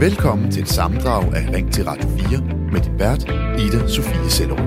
[0.00, 2.40] Velkommen til et sammendrag af Ring til Radio 4
[2.72, 3.24] med din vært,
[3.60, 4.60] Ida Sofie Sellerup.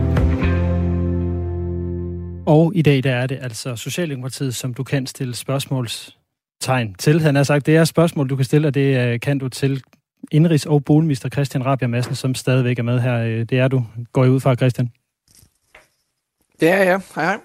[2.47, 7.21] Og i dag der er det altså Socialdemokratiet, som du kan stille spørgsmålstegn til.
[7.21, 9.83] Han har sagt, det er spørgsmål, du kan stille, og det øh, kan du til
[10.33, 13.17] indrigs- og boligminister Christian Rabia Madsen, som stadigvæk er med her.
[13.17, 13.85] Øh, det er du.
[14.13, 14.91] Går I ud fra, Christian?
[16.59, 17.01] Det er jeg.
[17.15, 17.37] Hej, hej.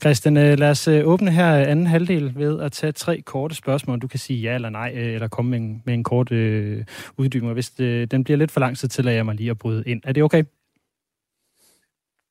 [0.00, 3.98] Christian, øh, lad os åbne her anden halvdel ved at tage tre korte spørgsmål.
[3.98, 6.84] Du kan sige ja eller nej, eller komme med en, med en kort øh,
[7.16, 7.52] uddybning.
[7.52, 10.00] Hvis det, den bliver lidt for lang, så tillader jeg mig lige at bryde ind.
[10.04, 10.44] Er det okay?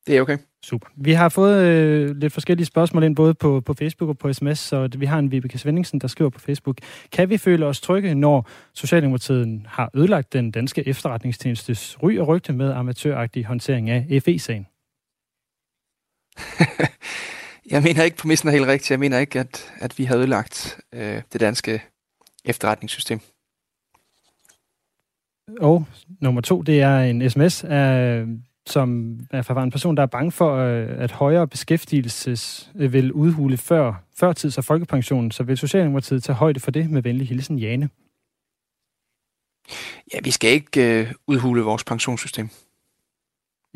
[0.06, 0.38] Det er okay.
[0.62, 0.88] Super.
[0.96, 4.58] Vi har fået øh, lidt forskellige spørgsmål ind, både på, på Facebook og på sms,
[4.58, 6.76] så vi har en Vibeke Svendingsen, der skriver på Facebook.
[7.12, 12.52] Kan vi føle os trygge, når Socialdemokratiet har ødelagt den danske efterretningstjenestes ry og rygte
[12.52, 14.66] med amatøragtig håndtering af FE-sagen?
[17.72, 18.90] jeg mener ikke, præmissen er helt rigtig.
[18.90, 21.82] Jeg mener ikke, at, at vi har ødelagt øh, det danske
[22.44, 23.20] efterretningssystem.
[25.60, 25.86] Og
[26.20, 28.24] nummer to, det er en sms af
[28.66, 33.12] som er fra en person, der er bange for, øh, at højere beskæftigelses øh, vil
[33.12, 37.58] udhule før, førtids- og folkepensionen, så vil Socialdemokratiet tage højde for det med venlig hilsen
[37.58, 37.88] Jane?
[40.14, 42.48] Ja, vi skal ikke øh, udhule vores pensionssystem.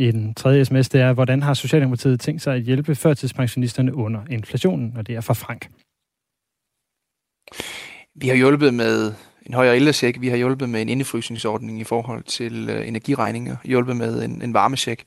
[0.01, 4.21] I den tredje sms, det er, hvordan har Socialdemokratiet tænkt sig at hjælpe førtidspensionisterne under
[4.31, 5.69] inflationen, og det er fra Frank.
[8.15, 9.13] Vi har hjulpet med
[9.47, 10.21] en højere ældrecheck.
[10.21, 14.55] Vi har hjulpet med en indefrysningsordning i forhold til øh, energiregninger, hjulpet med en, en
[14.55, 15.05] varmecheck,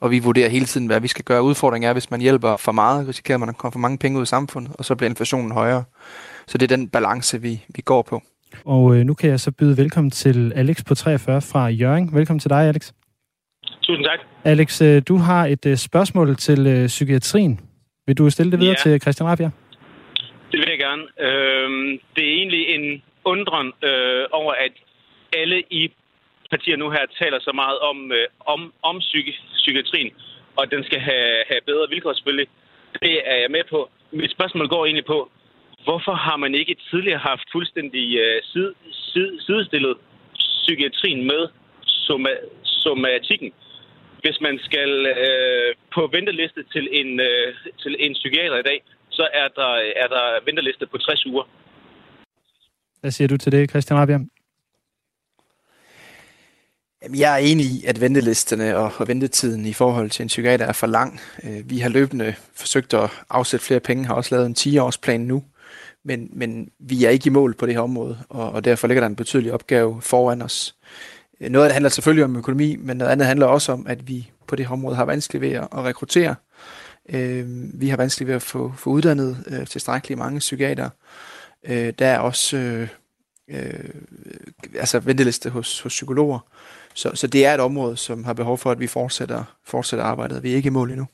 [0.00, 1.42] og vi vurderer hele tiden, hvad vi skal gøre.
[1.42, 4.22] Udfordringen er, hvis man hjælper for meget, risikerer man at komme for mange penge ud
[4.22, 5.84] i samfundet, og så bliver inflationen højere.
[6.46, 8.22] Så det er den balance, vi, vi går på.
[8.64, 12.14] Og øh, nu kan jeg så byde velkommen til Alex på 43 fra Jørgen.
[12.14, 12.92] Velkommen til dig, Alex.
[13.86, 14.20] Tusind tak.
[14.44, 17.60] Alex, øh, du har et øh, spørgsmål til øh, psykiatrien.
[18.06, 18.90] Vil du stille det videre ja.
[18.90, 19.50] til Christian Rabia?
[20.50, 21.04] Det vil jeg gerne.
[21.26, 24.72] Øhm, det er egentlig en undren øh, over, at
[25.40, 25.82] alle i
[26.50, 30.10] partier nu her taler så meget om, øh, om, om psyki- psykiatrien,
[30.56, 32.48] og den skal have, have bedre vilkår selvfølgelig.
[33.02, 33.90] Det er jeg med på.
[34.12, 35.30] Mit spørgsmål går egentlig på,
[35.84, 39.94] hvorfor har man ikke tidligere haft fuldstændig øh, sid, sid, sidestillet
[40.38, 41.42] psykiatrien med
[42.06, 43.52] soma- somatikken?
[44.24, 48.78] Hvis man skal øh, på venteliste til en, øh, til en psykiater i dag,
[49.10, 51.44] så er der, er der venteliste på 60 uger.
[53.00, 54.18] Hvad siger du til det, Christian Rabia?
[57.22, 60.86] Jeg er enig i, at ventelisterne og, ventetiden i forhold til en psykiater er for
[60.86, 61.20] lang.
[61.44, 65.44] Øh, vi har løbende forsøgt at afsætte flere penge, har også lavet en 10-årsplan nu,
[66.04, 69.00] men, men vi er ikke i mål på det her område, og, og derfor ligger
[69.00, 70.74] der en betydelig opgave foran os.
[70.82, 74.08] Øh, noget af det handler selvfølgelig om økonomi, men noget andet handler også om, at
[74.08, 76.34] vi på det her område har vanskeligt ved at rekruttere.
[77.08, 77.44] Øh,
[77.80, 80.88] vi har vanskeligt ved at få, få uddannet tilstrækkeligt mange psykiater.
[81.68, 82.88] Der er også øh,
[84.78, 86.38] altså venteliste hos, hos psykologer.
[86.94, 90.42] Så, så det er et område, som har behov for, at vi fortsætter, fortsætter arbejdet.
[90.42, 91.06] Vi er ikke i mål endnu.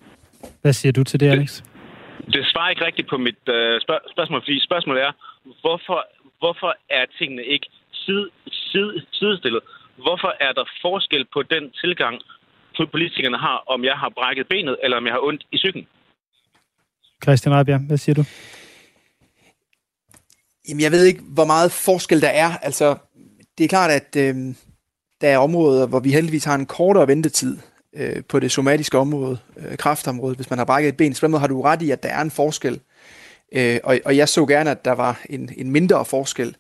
[0.62, 1.56] Hvad siger du til det, Alex?
[1.56, 5.12] Det, det svarer ikke rigtigt på mit øh, spørg- spørgsmål, fordi spørgsmålet er,
[5.60, 6.06] hvorfor,
[6.38, 9.62] hvorfor er tingene ikke side, side, sidestillet?
[10.06, 12.20] Hvorfor er der forskel på den tilgang,
[12.92, 15.86] politikerne har, om jeg har brækket benet, eller om jeg har ondt i cyklen?
[17.22, 18.24] Christian Rabia, hvad siger du?
[20.68, 22.56] Jamen, jeg ved ikke, hvor meget forskel der er.
[22.62, 22.96] Altså,
[23.58, 24.34] det er klart, at øh,
[25.20, 27.58] der er områder, hvor vi heldigvis har en kortere ventetid
[27.96, 31.14] øh, på det somatiske område, øh, kraftområdet, hvis man har brækket et ben.
[31.14, 32.80] Så har du ret i, at der er en forskel.
[33.52, 36.56] Øh, og, og jeg så gerne, at der var en, en mindre forskel.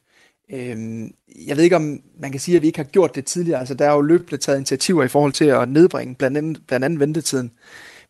[0.52, 1.00] Øh,
[1.46, 3.58] jeg ved ikke, om man kan sige, at vi ikke har gjort det tidligere.
[3.58, 6.84] Altså, der er jo løbende taget initiativer i forhold til at nedbringe blandt andet, blandt
[6.84, 7.50] andet ventetiden.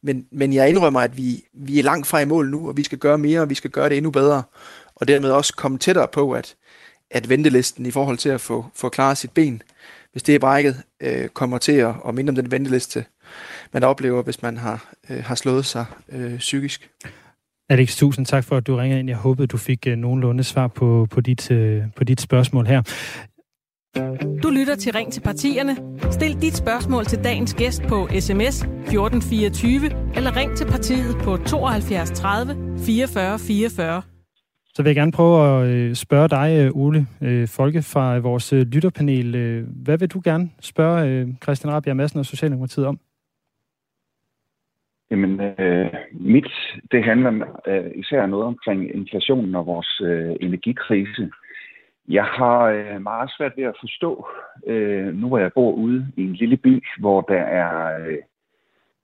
[0.03, 2.83] Men, men jeg indrømmer, at vi, vi er langt fra i mål nu, og vi
[2.83, 4.43] skal gøre mere, og vi skal gøre det endnu bedre
[5.01, 6.55] og dermed også komme tættere på, at,
[7.11, 9.63] at ventelisten i forhold til at få, få klaret sit ben,
[10.13, 13.05] hvis det er brækket, øh, kommer til at, at minde om den venteliste,
[13.73, 16.91] man oplever, hvis man har, øh, har slået sig øh, psykisk.
[17.71, 19.09] Alex, tusind tak for, at du ringede ind.
[19.09, 22.83] Jeg håbede, du fik øh, nogenlunde svar på, på, dit, øh, på dit spørgsmål her.
[24.43, 25.77] Du lytter til Ring til partierne.
[26.11, 32.11] Stil dit spørgsmål til dagens gæst på sms 1424 eller ring til partiet på 72
[32.11, 34.03] 30 44 44.
[34.75, 38.53] Så vil jeg gerne prøve at øh, spørge dig, øh, Ole øh, Folke fra vores
[38.53, 39.65] lytterpanel.
[39.85, 43.01] Hvad vil du gerne spørge Christian Rabia Madsen og Socialdemokratiet om?
[45.11, 46.53] Jamen, øh, mit,
[46.93, 51.31] det handler øh, især noget omkring inflationen og vores øh, energikrise.
[52.09, 54.29] Jeg har øh, meget svært ved at forstå,
[54.67, 58.19] øh, nu hvor jeg bor ude i en lille by, hvor der er øh,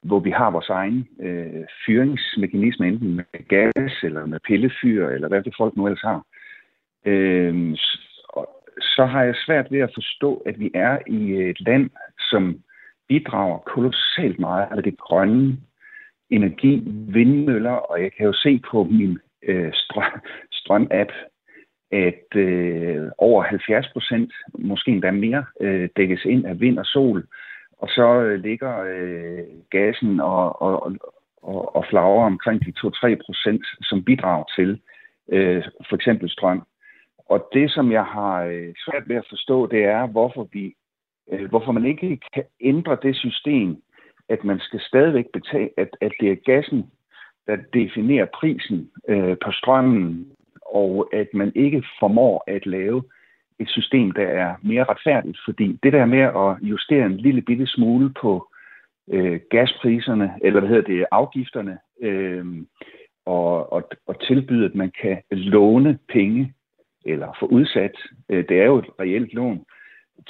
[0.03, 5.43] hvor vi har vores egen øh, fyringsmekanisme, enten med gas eller med pillefyr, eller hvad
[5.43, 6.23] det folk nu ellers har,
[7.05, 7.77] øh,
[8.81, 11.91] så har jeg svært ved at forstå, at vi er i et land,
[12.31, 12.61] som
[13.09, 15.57] bidrager kolossalt meget af det grønne
[16.31, 20.21] energi, vindmøller, og jeg kan jo se på min øh, strøm,
[20.53, 21.13] strøm-app,
[21.91, 27.27] at øh, over 70 procent, måske endda mere, øh, dækkes ind af vind og sol.
[27.79, 30.93] Og så øh, ligger øh, gassen og, og,
[31.43, 34.81] og, og flagrer omkring de 2-3 procent, som bidrager til
[35.33, 36.63] øh, for eksempel strøm.
[37.29, 40.75] Og det, som jeg har øh, svært ved at forstå, det er, hvorfor vi,
[41.33, 43.83] øh, hvorfor man ikke kan ændre det system,
[44.29, 46.91] at man skal stadigvæk betale, at, at det er gassen,
[47.47, 50.27] der definerer prisen øh, på strømmen,
[50.67, 53.03] og at man ikke formår at lave
[53.59, 55.39] et system, der er mere retfærdigt.
[55.45, 58.49] Fordi det der med at justere en lille bitte smule på
[59.11, 62.47] øh, gaspriserne, eller hvad hedder det, afgifterne, øh,
[63.27, 66.53] og, og, og tilbyde, at man kan låne penge
[67.07, 67.97] eller få udsat,
[68.29, 69.65] øh, det er jo et reelt lån,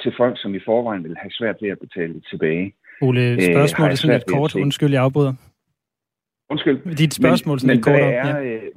[0.01, 2.73] til folk, som i forvejen vil have svært ved at betale tilbage.
[3.01, 4.55] Ole, øh, spørgsmål er sådan lidt kort.
[4.55, 5.33] Undskyld, jeg afbryder.
[6.49, 6.95] Undskyld.
[6.95, 7.95] Dit spørgsmål er sådan lidt kort.
[7.95, 8.41] Er, ja.
[8.43, 8.71] Øh,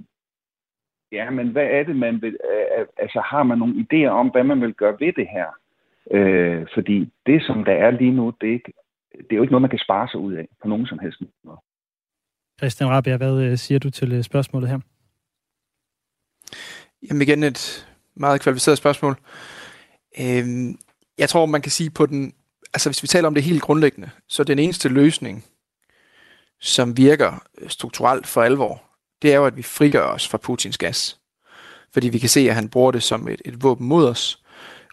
[1.12, 2.36] ja, men hvad er det, man vil...
[2.50, 5.48] Øh, altså, har man nogle idéer om, hvad man vil gøre ved det her?
[6.10, 8.72] Øh, fordi det, som der er lige nu, det er, ikke,
[9.12, 11.22] det er jo ikke noget, man kan spare sig ud af på nogen som helst
[11.44, 11.58] måde.
[12.58, 14.78] Christian Rabia, hvad siger du til spørgsmålet her?
[17.08, 19.14] Jamen igen et meget kvalificeret spørgsmål.
[20.20, 20.78] Øhm,
[21.18, 22.32] jeg tror, man kan sige på den,
[22.72, 25.44] altså hvis vi taler om det helt grundlæggende, så den eneste løsning,
[26.60, 28.82] som virker øh, strukturelt for alvor,
[29.22, 31.16] det er jo, at vi frigør os fra Putins gas.
[31.92, 34.42] Fordi vi kan se, at han bruger det som et, et våben mod os,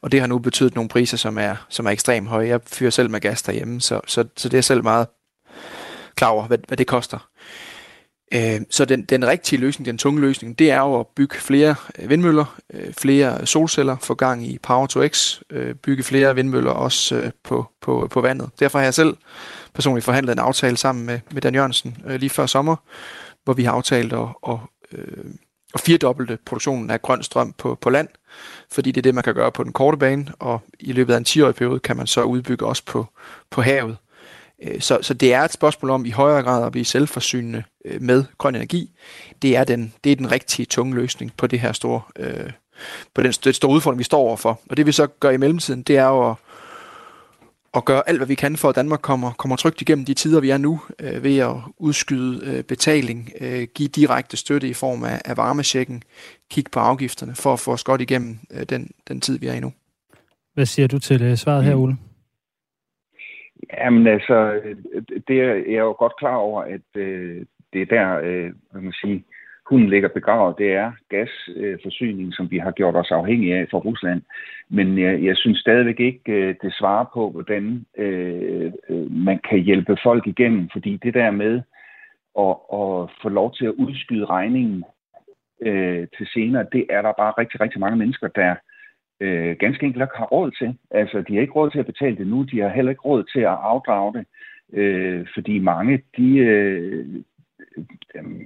[0.02, 2.48] og det har nu betydet nogle priser, som er, som er ekstremt høje.
[2.48, 5.08] Jeg fyrer selv med gas derhjemme, så, så, så det er selv meget
[6.16, 7.30] klar over, hvad, hvad det koster.
[8.34, 11.76] Øh, så den, den rigtige løsning, den tunge løsning, det er jo at bygge flere
[12.00, 16.72] øh, vindmøller, øh, flere solceller, få gang i Power to X, øh, bygge flere vindmøller
[16.72, 18.50] også øh, på, på, på vandet.
[18.60, 19.18] Derfor har jeg selv
[19.74, 22.76] personligt forhandlet en aftale sammen med, med Dan Jørgensen lige før sommer,
[23.44, 24.58] hvor vi har aftalt at, at,
[25.74, 28.08] at firedobbelte produktionen af grøn strøm på, på land,
[28.72, 31.18] fordi det er det, man kan gøre på den korte bane, og i løbet af
[31.18, 33.06] en 10-årig periode kan man så udbygge også på,
[33.50, 33.98] på havet.
[34.64, 38.02] Øh, så, så det er et spørgsmål om i højere grad at blive selvforsynende øh,
[38.02, 38.92] med grøn energi.
[39.42, 42.52] Det er den, det er den rigtige tunge løsning på det her store, øh,
[43.14, 44.60] på den, store udfordring, vi står overfor.
[44.70, 46.36] Og det vi så gør i mellemtiden, det er jo at,
[47.74, 50.40] at gøre alt, hvad vi kan for, at Danmark kommer, kommer trygt igennem de tider,
[50.40, 55.04] vi er nu, øh, ved at udskyde øh, betaling, øh, give direkte støtte i form
[55.04, 56.04] af, af varmesjekken,
[56.52, 59.54] kigge på afgifterne, for at få os godt igennem øh, den, den tid, vi er
[59.54, 59.74] i nu.
[60.54, 61.82] Hvad siger du til øh, svaret her, mm.
[61.82, 61.98] Ole?
[63.74, 64.62] Jamen altså,
[65.28, 68.94] det er jeg jo godt klar over, at øh, det er der, øh, hvad man
[68.94, 69.24] sige,
[69.70, 70.58] hunden ligger begravet.
[70.58, 74.22] Det er gasforsyningen, øh, som vi har gjort os afhængige af fra Rusland.
[74.70, 79.60] Men jeg, jeg synes stadigvæk ikke, øh, det svarer på, hvordan øh, øh, man kan
[79.60, 80.70] hjælpe folk igennem.
[80.72, 81.62] Fordi det der med
[82.40, 84.84] at, at få lov til at udskyde regningen
[85.62, 88.56] øh, til senere, det er der bare rigtig, rigtig mange mennesker, der
[89.20, 90.78] øh, ganske enkelt ikke har råd til.
[90.92, 93.24] Altså, de har ikke råd til at betale det nu, de har heller ikke råd
[93.34, 94.26] til at afdrage det,
[94.74, 97.06] øh, fordi mange, de, øh,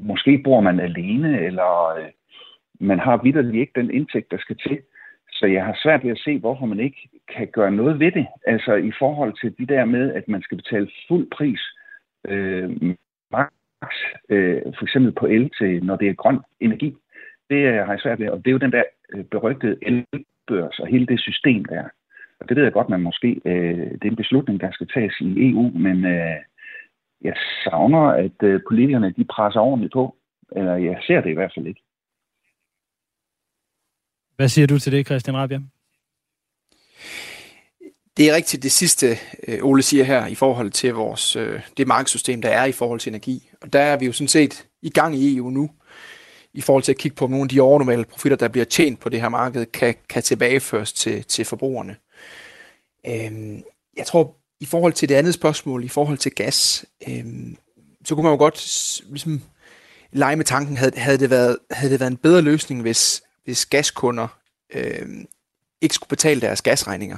[0.02, 2.10] måske bor man alene, eller øh,
[2.80, 4.80] man har vidderligt ikke den indtægt, der skal til.
[5.32, 8.28] Så jeg har svært ved at se, hvorfor man ikke kan gøre noget ved det.
[8.46, 11.62] Altså i forhold til de der med, at man skal betale fuld pris,
[12.28, 12.70] øh,
[13.32, 13.52] max,
[14.30, 16.96] øh, for eksempel på el til, når det er grøn energi.
[17.50, 20.06] Det øh, har jeg svært ved, og det er jo den der øh, berygtede el
[20.48, 21.84] børs og hele det system der.
[22.40, 25.16] Og det ved jeg godt, man måske, øh, det er en beslutning, der skal tages
[25.22, 26.36] i EU, men øh,
[27.22, 30.16] jeg savner, at øh, politikerne de presser ordentligt på.
[30.56, 31.82] Eller jeg ser det i hvert fald ikke.
[34.36, 35.60] Hvad siger du til det, Christian Rabia?
[38.18, 39.08] Det er rigtigt det sidste,
[39.48, 43.00] øh, Ole siger her, i forhold til vores, øh, det markedssystem, der er i forhold
[43.00, 43.50] til energi.
[43.62, 45.70] Og der er vi jo sådan set i gang i EU nu
[46.54, 49.10] i forhold til at kigge på nogle af de overnormale profitter, der bliver tjent på
[49.10, 51.96] det her marked, kan, kan tilbageføres til, til forbrugerne.
[53.08, 53.64] Øhm,
[53.98, 57.58] jeg tror, i forhold til det andet spørgsmål, i forhold til gas, øhm,
[58.06, 59.42] så kunne man jo godt ligesom,
[60.12, 63.66] lege med tanken, havde, havde, det været, havde det været en bedre løsning, hvis, hvis
[63.66, 64.28] gaskunder
[64.74, 65.26] øhm,
[65.82, 67.18] ikke skulle betale deres gasregninger.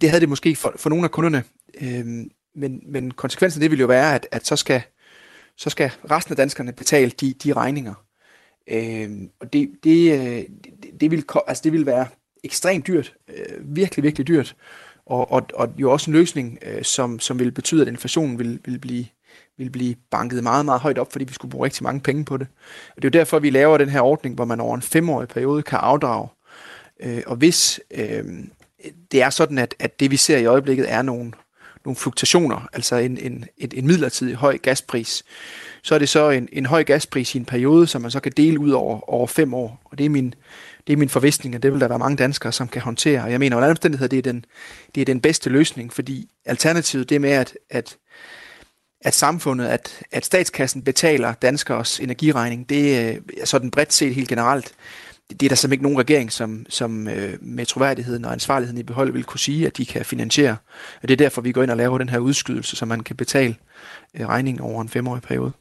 [0.00, 1.44] Det havde det måske for, for nogle af kunderne,
[1.80, 4.82] øhm, men, men konsekvensen af det ville jo være, at, at så, skal,
[5.56, 8.05] så skal resten af danskerne betale de, de regninger.
[8.70, 12.06] Øh, og det, det, det, det, vil, altså det vil være
[12.44, 14.56] ekstremt dyrt, øh, virkelig, virkelig dyrt,
[15.06, 18.60] og, og, og jo også en løsning, øh, som, som vil betyde, at inflationen vil,
[18.64, 19.06] vil, blive,
[19.58, 22.36] vil blive banket meget, meget højt op, fordi vi skulle bruge rigtig mange penge på
[22.36, 22.46] det.
[22.96, 25.28] Og det er jo derfor, vi laver den her ordning, hvor man over en femårig
[25.28, 26.28] periode kan afdrage
[27.00, 28.24] Øh, og hvis øh,
[29.12, 31.32] det er sådan, at, at det vi ser i øjeblikket er nogle,
[31.86, 35.24] nogle fluktuationer, altså en, en, en, en midlertidig høj gaspris,
[35.82, 38.32] så er det så en, en høj gaspris i en periode, som man så kan
[38.36, 39.80] dele ud over, over fem år.
[39.84, 40.34] Og det er min,
[40.86, 43.22] det er min forvisning, at det vil der være mange danskere, som kan håndtere.
[43.22, 44.44] Og jeg mener, under omstændigheder, det er den,
[44.94, 47.96] det er den bedste løsning, fordi alternativet det med, at, at,
[49.00, 54.28] at samfundet, at, at statskassen betaler danskers energiregning, det øh, er sådan bredt set helt
[54.28, 54.72] generelt,
[55.30, 58.82] det er der simpelthen ikke nogen regering, som, som øh, med troværdigheden og ansvarligheden i
[58.82, 60.56] behold vil kunne sige, at de kan finansiere.
[61.02, 63.16] Og det er derfor, vi går ind og laver den her udskydelse, så man kan
[63.16, 63.54] betale
[64.14, 65.52] øh, regningen over en femårig periode.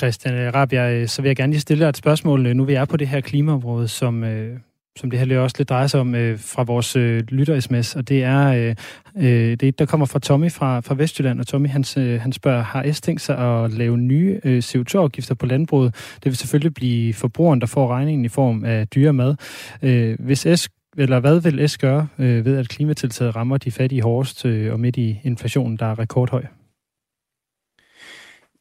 [0.00, 2.56] Christian øh, Rabia, øh, så vil jeg gerne lige stille dig et spørgsmål.
[2.56, 4.58] Nu vi er på det her klimaområde, som, øh,
[4.96, 8.22] som det her også lidt drejer sig om øh, fra vores øh, lytter-sms, og det
[8.22, 8.74] er øh,
[9.16, 12.62] øh, det, der kommer fra Tommy fra, fra Vestjylland, og Tommy han, øh, han spørger,
[12.62, 15.94] har S tænkt sig at lave nye øh, CO2-afgifter på landbruget?
[16.14, 19.36] Det vil selvfølgelig blive forbrugeren, der får regningen i form af dyre mad.
[19.82, 24.02] Øh, hvis S eller hvad vil S gøre øh, ved, at klimatiltaget rammer de fattige
[24.02, 26.44] hårdest øh, og midt i inflationen, der er rekordhøj?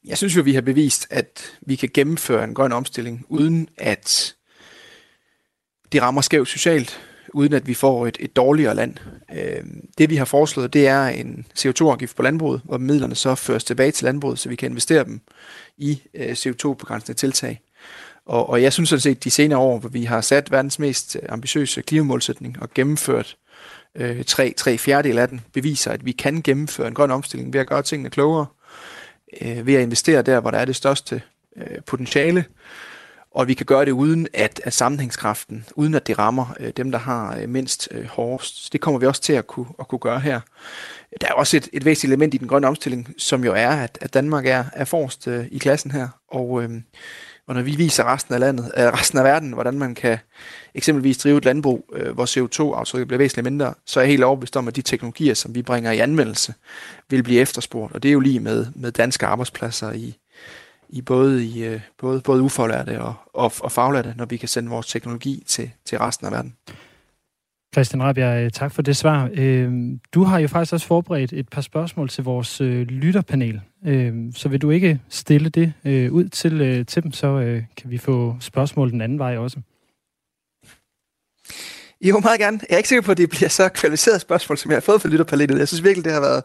[0.08, 4.36] Jeg synes jo, vi har bevist, at vi kan gennemføre en grøn omstilling, uden at
[5.96, 7.02] det rammer skævt socialt,
[7.34, 8.96] uden at vi får et, et dårligere land.
[9.36, 9.64] Øh,
[9.98, 13.92] det vi har foreslået, det er en CO2-afgift på landbruget, hvor midlerne så føres tilbage
[13.92, 15.22] til landbruget, så vi kan investere dem
[15.78, 17.62] i øh, CO2-begrænsende tiltag.
[18.26, 21.18] Og, og jeg synes sådan set, de senere år, hvor vi har sat verdens mest
[21.30, 23.38] ambitiøse klimamålsætning og gennemført
[23.96, 27.60] øh, tre, tre fjerdedel af den, beviser, at vi kan gennemføre en grøn omstilling ved
[27.60, 28.46] at gøre tingene klogere,
[29.42, 31.22] øh, ved at investere der, hvor der er det største
[31.58, 32.46] øh, potentiale,
[33.36, 36.92] og vi kan gøre det uden at, at sammenhængskraften, uden at det rammer øh, dem,
[36.92, 38.74] der har øh, mindst øh, hårdest.
[38.74, 40.40] Det kommer vi også til at kunne, at kunne gøre her.
[41.22, 43.98] Der er også et, et væsentligt element i den grønne omstilling, som jo er, at,
[44.02, 46.70] at Danmark er, er forrest øh, i klassen her, og, øh,
[47.48, 50.18] og når vi viser resten af landet, øh, resten af verden, hvordan man kan
[50.76, 54.58] eksempelvis drive et landbrug, øh, hvor CO2-aftrykket bliver væsentligt mindre, så er jeg helt overbevist
[54.58, 56.54] om, at de teknologier, som vi bringer i anvendelse,
[57.10, 57.94] vil blive efterspurgt.
[57.94, 60.18] Og det er jo lige med, med danske arbejdspladser i,
[60.90, 64.70] i både, i, øh, både, både ufaglærte og, og, og faglærte, når vi kan sende
[64.70, 66.56] vores teknologi til, til resten af verden.
[67.74, 69.30] Christian Rabia, øh, tak for det svar.
[69.34, 73.62] Øhm, du har jo faktisk også forberedt et par spørgsmål til vores øh, lytterpanel.
[73.86, 75.74] Øhm, så vil du ikke stille det
[76.10, 79.58] ud til, til dem, så kan vi få spørgsmål den anden vej også.
[82.02, 82.60] Jo, meget gerne.
[82.70, 85.02] Jeg er ikke sikker på, at det bliver så kvalificeret spørgsmål, som jeg har fået
[85.02, 85.60] fra lytterpanelet.
[85.60, 86.44] Jeg synes virkelig, det har været,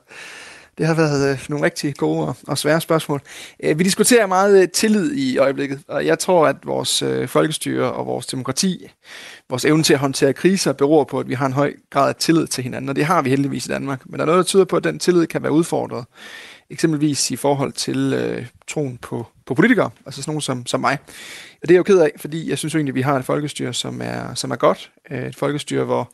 [0.79, 3.21] det har været øh, nogle rigtig gode og, og svære spørgsmål.
[3.63, 7.93] Øh, vi diskuterer meget øh, tillid i øjeblikket, og jeg tror, at vores øh, folkestyre
[7.93, 8.91] og vores demokrati,
[9.49, 12.15] vores evne til at håndtere kriser, beror på, at vi har en høj grad af
[12.15, 14.01] tillid til hinanden, og det har vi heldigvis i Danmark.
[14.07, 16.05] Men der er noget, der tyder på, at den tillid kan være udfordret.
[16.71, 20.99] Eksempelvis i forhold til øh, troen på, på politikere, altså sådan nogen som, som mig.
[21.63, 23.19] Og det er jeg jo ked af, fordi jeg synes jo egentlig, at vi har
[23.19, 24.91] et folkestyre, som er, som er godt.
[25.11, 26.13] Øh, et folkestyre, hvor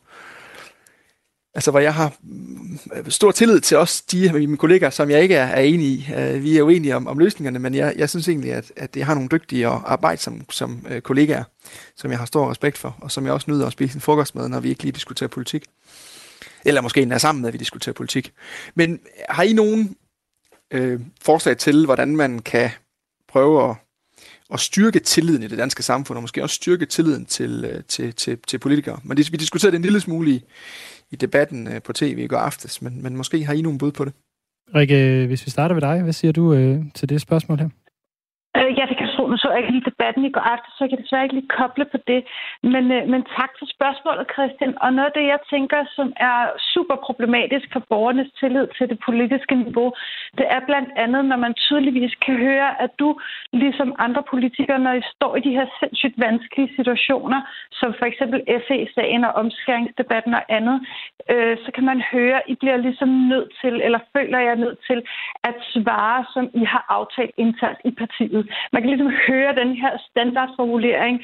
[1.57, 2.13] altså hvor jeg har
[2.93, 5.87] øh, stor tillid til os, de øh, mine kollegaer, som jeg ikke er, er enig
[5.87, 6.09] i.
[6.17, 9.05] Øh, vi er uenige om, om løsningerne, men jeg, jeg synes egentlig, at, at jeg
[9.05, 11.43] har nogle dygtige og arbejde som, som kollegaer,
[11.95, 14.35] som jeg har stor respekt for, og som jeg også nyder at spise en frokost
[14.35, 15.65] med, når vi ikke lige diskuterer politik.
[16.65, 18.33] Eller måske endda sammen med, at vi diskuterer politik.
[18.75, 18.99] Men
[19.29, 19.95] har I nogen
[20.71, 22.69] øh, forslag til, hvordan man kan
[23.29, 23.75] prøve at,
[24.53, 28.37] at styrke tilliden i det danske samfund, og måske også styrke tilliden til, til, til,
[28.47, 28.99] til politikere?
[29.03, 30.43] Men vi diskuterede det en lille smule i,
[31.11, 33.91] i debatten øh, på tv i går aftes, men, men måske har I nogle bud
[33.91, 34.13] på det.
[34.75, 37.69] Rikke, hvis vi starter ved dig, hvad siger du øh, til det spørgsmål her?
[38.57, 39.06] Øh, ja, det kan tro.
[39.29, 41.55] Nu så jeg ikke lige debatten i går aftes, så jeg kan desværre ikke lige
[41.59, 42.21] koble på det.
[42.73, 44.73] Men, øh, men tak for spørgsmålet, Christian.
[44.83, 46.37] Og noget af det, jeg tænker, som er
[46.73, 49.89] super problematisk for borgernes tillid til det politiske niveau,
[50.37, 53.09] det er blandt andet, når man tydeligvis kan høre, at du,
[53.53, 57.41] ligesom andre politikere, når I står i de her sindssygt vanskelige situationer,
[57.71, 60.77] som for eksempel FE-sagen og omskæringsdebatten og andet,
[61.31, 64.79] øh, så kan man høre, at I bliver ligesom nødt til, eller føler jeg nødt
[64.89, 64.99] til,
[65.43, 68.43] at svare, som I har aftalt internt i partiet.
[68.73, 71.15] Man kan ligesom høre den her standardformulering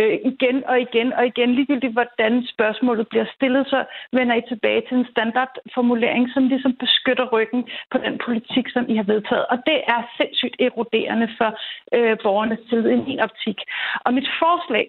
[0.00, 1.54] øh, igen og igen og igen.
[1.54, 7.26] Ligegyldigt hvordan spørgsmålet bliver stillet, så vender I tilbage til en standardformulering, som ligesom beskytter
[7.32, 9.46] ryggen på den politik, som I har vedtaget.
[9.46, 11.50] Og det er sindssygt eroderende for
[11.96, 13.58] øh, borgernes tillid i min optik.
[14.04, 14.86] Og mit forslag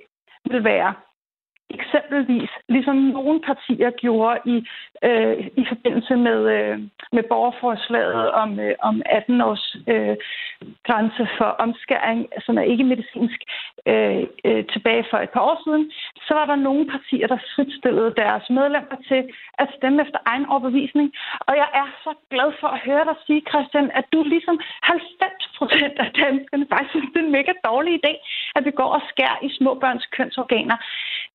[0.52, 0.94] vil være,
[1.80, 4.58] eksempelvis, ligesom nogle partier gjorde i,
[5.04, 6.80] øh, i forbindelse med, øh,
[7.12, 10.16] med borgerforslaget om, øh, om 18 års øh,
[10.88, 13.40] grænse for omskæring, som er ikke medicinsk,
[13.92, 15.92] øh, øh, tilbage for et par år siden,
[16.28, 19.22] så var der nogle partier, der fritstillede deres medlemmer til
[19.62, 21.08] at stemme efter egen overbevisning.
[21.48, 25.58] Og jeg er så glad for at høre dig sige, Christian, at du ligesom 90
[25.58, 28.14] procent af danskerne faktisk synes, det er en mega dårlig idé,
[28.56, 30.78] at vi går og skærer i små børns kønsorganer.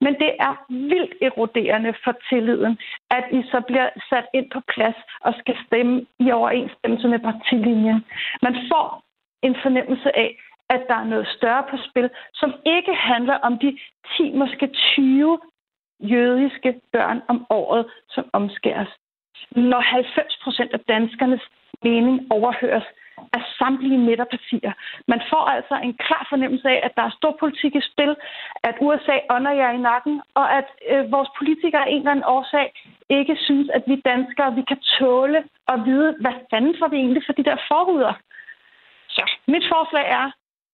[0.04, 2.78] Men det er vildt eroderende for tilliden,
[3.10, 8.04] at I så bliver sat ind på plads og skal stemme i overensstemmelse med partilinjen.
[8.42, 9.02] Man får
[9.42, 10.30] en fornemmelse af,
[10.70, 13.78] at der er noget større på spil, som ikke handler om de
[14.16, 15.38] 10, måske 20
[16.00, 18.88] jødiske børn om året, som omskæres.
[19.50, 21.42] Når 90 procent af danskernes
[21.82, 22.84] mening overhøres,
[23.66, 24.72] samtlige midterpartier.
[25.12, 28.12] Man får altså en klar fornemmelse af, at der er stor politik i spil,
[28.68, 32.30] at USA ånder jer i nakken, og at øh, vores politikere af en eller anden
[32.36, 32.66] årsag
[33.18, 35.40] ikke synes, at vi danskere vi kan tåle
[35.72, 38.12] at vide, hvad fanden får vi egentlig for de der forhuder.
[39.08, 40.26] Så mit forslag er,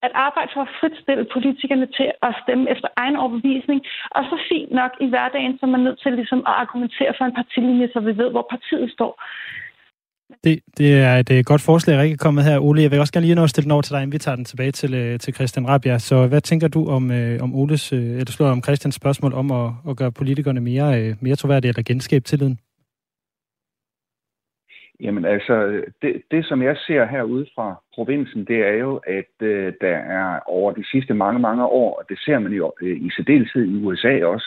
[0.06, 3.80] at arbejde for at fritstille politikerne til at stemme efter egen overbevisning,
[4.10, 7.24] og så fint nok i hverdagen, så man er nødt til ligesom at argumentere for
[7.24, 9.12] en partilinje, så vi ved, hvor partiet står.
[10.44, 12.58] Det, det er et øh, godt forslag, Rikke, kommet her.
[12.58, 14.18] Ole, jeg vil også gerne lige nå at stille den over til dig, inden vi
[14.18, 15.98] tager den tilbage til, øh, til Christian Rabia.
[15.98, 19.50] Så hvad tænker du om, øh, om Oles, øh, eller slår om Christians spørgsmål om
[19.50, 22.58] at, at gøre politikerne mere, øh, mere troværdige eller genskabe tilliden?
[25.00, 29.72] Jamen altså, det, det som jeg ser herude fra provinsen, det er jo, at øh,
[29.80, 33.10] der er over de sidste mange, mange år, og det ser man jo øh, i
[33.16, 34.46] særdeleshed i USA også,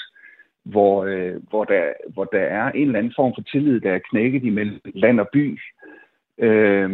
[0.65, 1.83] hvor, øh, hvor, der,
[2.13, 5.29] hvor der er en eller anden form for tillid, der er knækket imellem land og
[5.33, 5.59] by
[6.37, 6.89] øh,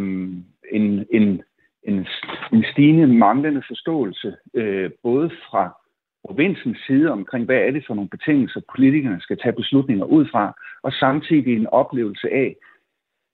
[0.72, 1.42] en, en,
[1.82, 2.06] en,
[2.52, 5.82] en stigende manglende forståelse, øh, både fra
[6.26, 10.54] provinsens side omkring, hvad er det for nogle betingelser, politikerne skal tage beslutninger ud fra,
[10.82, 12.56] og samtidig en oplevelse af,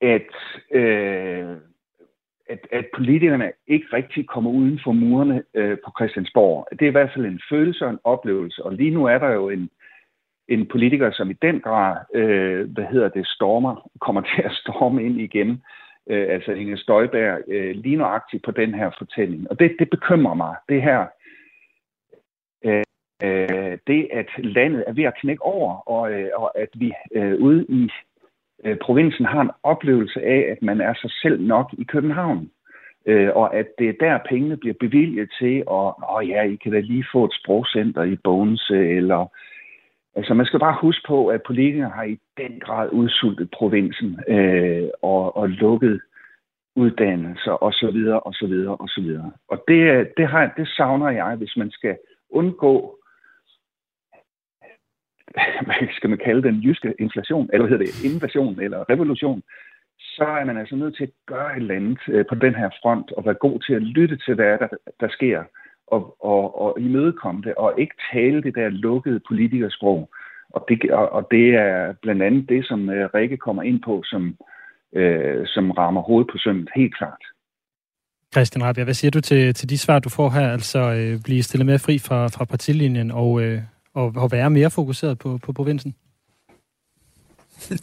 [0.00, 0.32] at,
[0.70, 1.56] øh,
[2.48, 6.68] at, at politikerne ikke rigtig kommer uden for murene øh, på Christiansborg.
[6.70, 9.30] Det er i hvert fald en følelse og en oplevelse, og lige nu er der
[9.30, 9.70] jo en,
[10.48, 15.04] en politiker, som i den grad, øh, hvad hedder det, stormer, kommer til at storme
[15.04, 15.62] ind igen,
[16.08, 19.50] øh, altså Inge Støjberg, øh, lige nøjagtigt på den her fortælling.
[19.50, 21.06] Og det, det bekymrer mig, det her,
[22.64, 22.84] øh,
[23.22, 27.34] øh, det at landet er ved at knække over, og, øh, og at vi øh,
[27.40, 27.90] ude i
[28.64, 32.50] øh, provinsen har en oplevelse af, at man er sig selv nok i København.
[33.06, 36.72] Øh, og at det er der, pengene bliver bevilget til, og åh ja, I kan
[36.72, 39.26] da lige få et sprogcenter i Bones, eller...
[40.18, 44.88] Altså, man skal bare huske på, at politikerne har i den grad udsultet provinsen øh,
[45.02, 46.00] og, og lukket
[46.76, 49.32] uddannelser og så videre og så videre og så videre.
[49.48, 51.96] Og det, det, har, det savner jeg, hvis man skal
[52.30, 52.98] undgå
[55.66, 59.42] hvad skal man kalde den jyske inflation, eller hvad hedder det, invasion eller revolution,
[59.98, 62.70] så er man altså nødt til at gøre et eller andet øh, på den her
[62.82, 64.68] front, og være god til at lytte til, hvad der,
[65.00, 65.44] der sker,
[65.94, 70.10] og, og, og imødekomme det, og ikke tale det der lukkede politikersprog.
[70.50, 74.02] Og det, og, og det er blandt andet det, som øh, Rikke kommer ind på,
[74.04, 74.36] som,
[74.96, 77.22] øh, som rammer hovedet på sømmet helt klart.
[78.34, 80.52] Christian Rabia, hvad siger du til, til de svar, du får her?
[80.52, 83.58] Altså øh, blive stillet mere fri fra, fra partilinjen og, øh,
[83.94, 85.94] og, og være mere fokuseret på, på provinsen?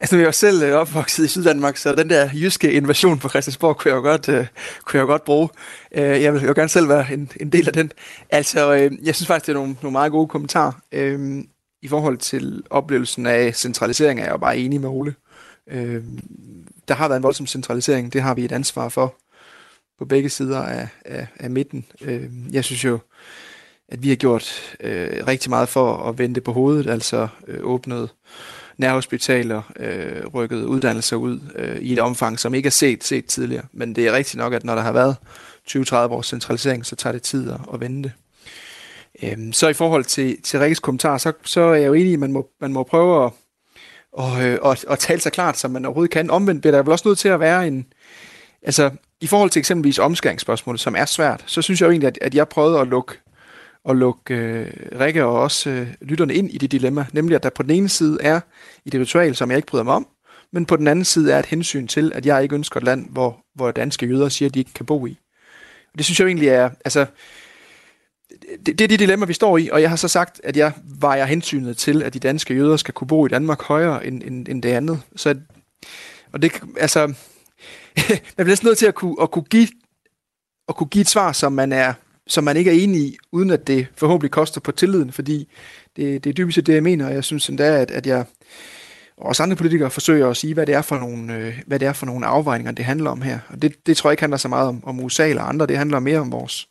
[0.00, 3.76] Altså, jeg er selv øh, opvokset i Syddanmark, så den der jyske invasion på Christiansborg
[3.76, 4.46] kunne jeg jo godt, uh,
[4.84, 5.48] kunne jeg jo godt bruge.
[5.90, 7.92] Uh, jeg vil jo gerne selv være en, en del af den.
[8.30, 10.72] Altså, uh, jeg synes faktisk, det er nogle, nogle meget gode kommentarer.
[10.96, 11.38] Uh,
[11.82, 15.14] I forhold til oplevelsen af centralisering er jeg jo bare enig med Ole.
[15.66, 16.02] Uh,
[16.88, 19.14] der har været en voldsom centralisering, det har vi et ansvar for
[19.98, 21.84] på begge sider af, af, af midten.
[22.00, 22.98] Uh, jeg synes jo,
[23.88, 28.10] at vi har gjort øh, rigtig meget for at vende på hovedet, altså øh, åbnet
[28.78, 33.64] nærhospitaler, øh, rykket uddannelser ud øh, i et omfang, som ikke er set set tidligere.
[33.72, 35.16] Men det er rigtigt nok, at når der har været
[35.70, 38.12] 20-30 års centralisering, så tager det tid at, at vende det.
[39.22, 42.14] Øhm, så i forhold til, til Rikkes kommentar, så, så er jeg jo enig i,
[42.14, 43.32] at man må, man må prøve at,
[44.12, 46.30] og, øh, og, og tale så klart, som man overhovedet kan.
[46.30, 47.86] Omvendt bliver der vel også nødt til at være en...
[48.62, 52.18] Altså, i forhold til eksempelvis omskæringsspørgsmålet, som er svært, så synes jeg jo egentlig, at,
[52.22, 53.14] at jeg prøvede at lukke
[53.88, 57.50] at lukke øh, Rikke og også øh, lytterne ind i det dilemma, nemlig at der
[57.50, 58.40] på den ene side er
[58.84, 60.06] i det ritual, som jeg ikke bryder mig om,
[60.52, 63.10] men på den anden side er et hensyn til, at jeg ikke ønsker et land,
[63.10, 65.18] hvor, hvor danske jøder siger, at de ikke kan bo i.
[65.92, 67.06] Og det synes jeg jo egentlig er, altså,
[68.66, 70.72] det, det er de dilemma, vi står i, og jeg har så sagt, at jeg
[71.00, 74.48] vejer hensynet til, at de danske jøder skal kunne bo i Danmark højere end, end,
[74.48, 75.00] end det andet.
[75.16, 75.34] Så,
[76.32, 77.14] og det, altså, man
[78.34, 79.68] bliver næsten nødt til at kunne, at kunne give
[80.68, 81.94] at kunne give et svar, som man er
[82.28, 85.48] som man ikke er enig i, uden at det forhåbentlig koster på tilliden, fordi
[85.96, 88.24] det, det er dybest set det, jeg mener, og jeg synes endda, at, at jeg
[89.18, 91.88] og også andre politikere forsøger at sige, hvad det er for nogle, øh, hvad det
[91.88, 93.38] er for nogle afvejninger, det handler om her.
[93.48, 95.76] Og det, det tror jeg ikke handler så meget om, om USA eller andre, det
[95.78, 96.68] handler mere om vores,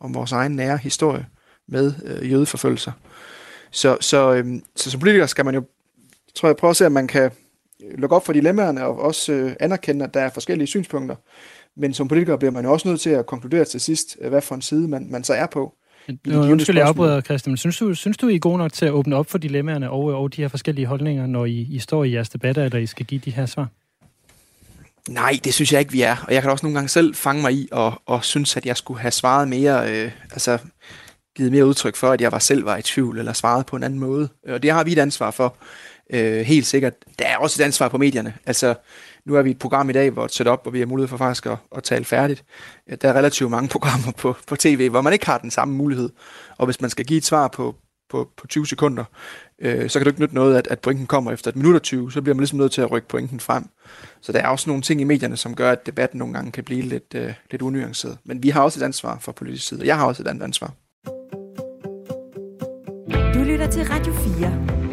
[0.00, 1.26] om vores egen nære historie
[1.68, 2.92] med øh, jødeforfølgelser.
[3.70, 4.46] Så, så, øh,
[4.76, 5.64] så som politiker skal man jo,
[6.34, 7.30] tror jeg, prøve at se, at man kan
[7.98, 11.16] lukke op for dilemmaerne og også øh, anerkende, at der er forskellige synspunkter.
[11.76, 14.40] Men som politiker bliver man jo også nødt til at konkludere til sidst, øh, hvad
[14.40, 15.74] for en side man, man så er på.
[16.26, 18.86] Nu, undskyld, jeg afbryder, Christian, men synes du, synes du, I er gode nok til
[18.86, 22.04] at åbne op for dilemmaerne og, og de her forskellige holdninger, når I, I står
[22.04, 23.68] i jeres debatter, eller I skal give de her svar?
[25.08, 26.16] Nej, det synes jeg ikke, vi er.
[26.26, 28.76] Og jeg kan også nogle gange selv fange mig i og, og synes, at jeg
[28.76, 30.58] skulle have svaret mere, øh, altså
[31.36, 33.82] givet mere udtryk for, at jeg var selv var i tvivl, eller svaret på en
[33.82, 34.28] anden måde.
[34.48, 35.56] Og det har vi et ansvar for.
[36.12, 36.92] Øh, helt sikkert.
[37.18, 38.34] Der er også et ansvar på medierne.
[38.46, 38.74] Altså,
[39.26, 41.16] nu er vi et program i dag, hvor et setup, hvor vi har mulighed for
[41.16, 42.44] faktisk at, at tale færdigt.
[43.02, 46.10] Der er relativt mange programmer på, på tv, hvor man ikke har den samme mulighed.
[46.58, 47.74] Og hvis man skal give et svar på,
[48.10, 49.04] på, på 20 sekunder,
[49.58, 51.82] øh, så kan det ikke nytte noget, at, at pointen kommer efter et minut og
[51.82, 53.64] 20, så bliver man ligesom nødt til at rykke pointen frem.
[54.20, 56.64] Så der er også nogle ting i medierne, som gør, at debatten nogle gange kan
[56.64, 58.18] blive lidt, øh, lidt unuanceret.
[58.24, 60.42] Men vi har også et ansvar for politisk side, og jeg har også et andet
[60.42, 60.72] ansvar.
[63.34, 64.89] Du lytter til Radio 4.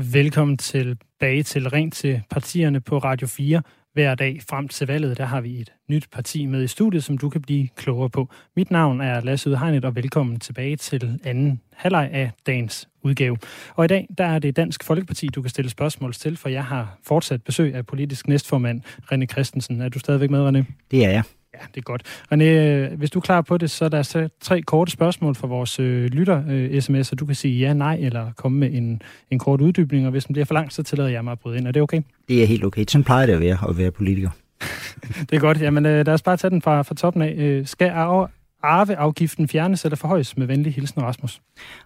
[0.00, 3.62] Velkommen tilbage til Ring til partierne på Radio 4.
[3.92, 7.18] Hver dag frem til valget, der har vi et nyt parti med i studiet, som
[7.18, 8.28] du kan blive klogere på.
[8.56, 13.36] Mit navn er Lasse Udhegnet, og velkommen tilbage til anden halvleg af dagens udgave.
[13.74, 16.64] Og i dag, der er det Dansk Folkeparti, du kan stille spørgsmål til, for jeg
[16.64, 18.82] har fortsat besøg af politisk næstformand
[19.12, 19.80] René Christensen.
[19.80, 20.72] Er du stadigvæk med, René?
[20.90, 21.22] Det er jeg.
[21.60, 22.02] Ja, det er godt.
[22.32, 25.46] René, hvis du er klar på det, så er der så tre korte spørgsmål fra
[25.46, 29.38] vores øh, lytter-sms, øh, og du kan sige ja, nej, eller komme med en, en
[29.38, 31.66] kort uddybning, og hvis den bliver for lang, så tillader jeg mig at bryde ind.
[31.66, 32.02] Er det okay?
[32.28, 32.84] Det er helt okay.
[32.88, 34.30] Sådan plejer det at være, at være politiker.
[35.30, 35.60] det er godt.
[35.60, 37.34] Jamen, øh, lad os bare tage den fra, fra toppen af.
[37.38, 38.28] Øh, skal arve,
[38.62, 41.40] arveafgiften fjernes eller forhøjes med venlig hilsen, Rasmus?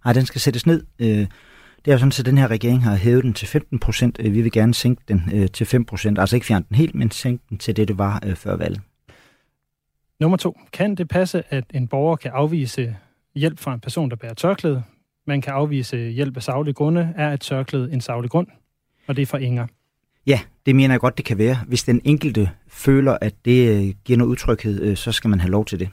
[0.04, 0.82] Nej, den skal sættes ned.
[0.98, 1.26] Øh,
[1.84, 4.16] det er jo sådan, at den her regering har hævet den til 15 procent.
[4.20, 6.18] Øh, vi vil gerne sænke den øh, til 5 procent.
[6.18, 8.80] Altså ikke fjerne den helt, men sænke den til det, det var øh, før valget.
[10.20, 10.58] Nummer to.
[10.72, 12.96] Kan det passe, at en borger kan afvise
[13.34, 14.82] hjælp fra en person, der bærer tørklæde?
[15.26, 17.14] Man kan afvise hjælp af savlige grunde.
[17.16, 18.46] Er et tørklæde en savlig grund?
[19.06, 19.66] Og det er fra Inger.
[20.26, 21.56] Ja, det mener jeg godt, det kan være.
[21.68, 25.50] Hvis den enkelte føler, at det øh, giver noget utryghed, øh, så skal man have
[25.50, 25.88] lov til det.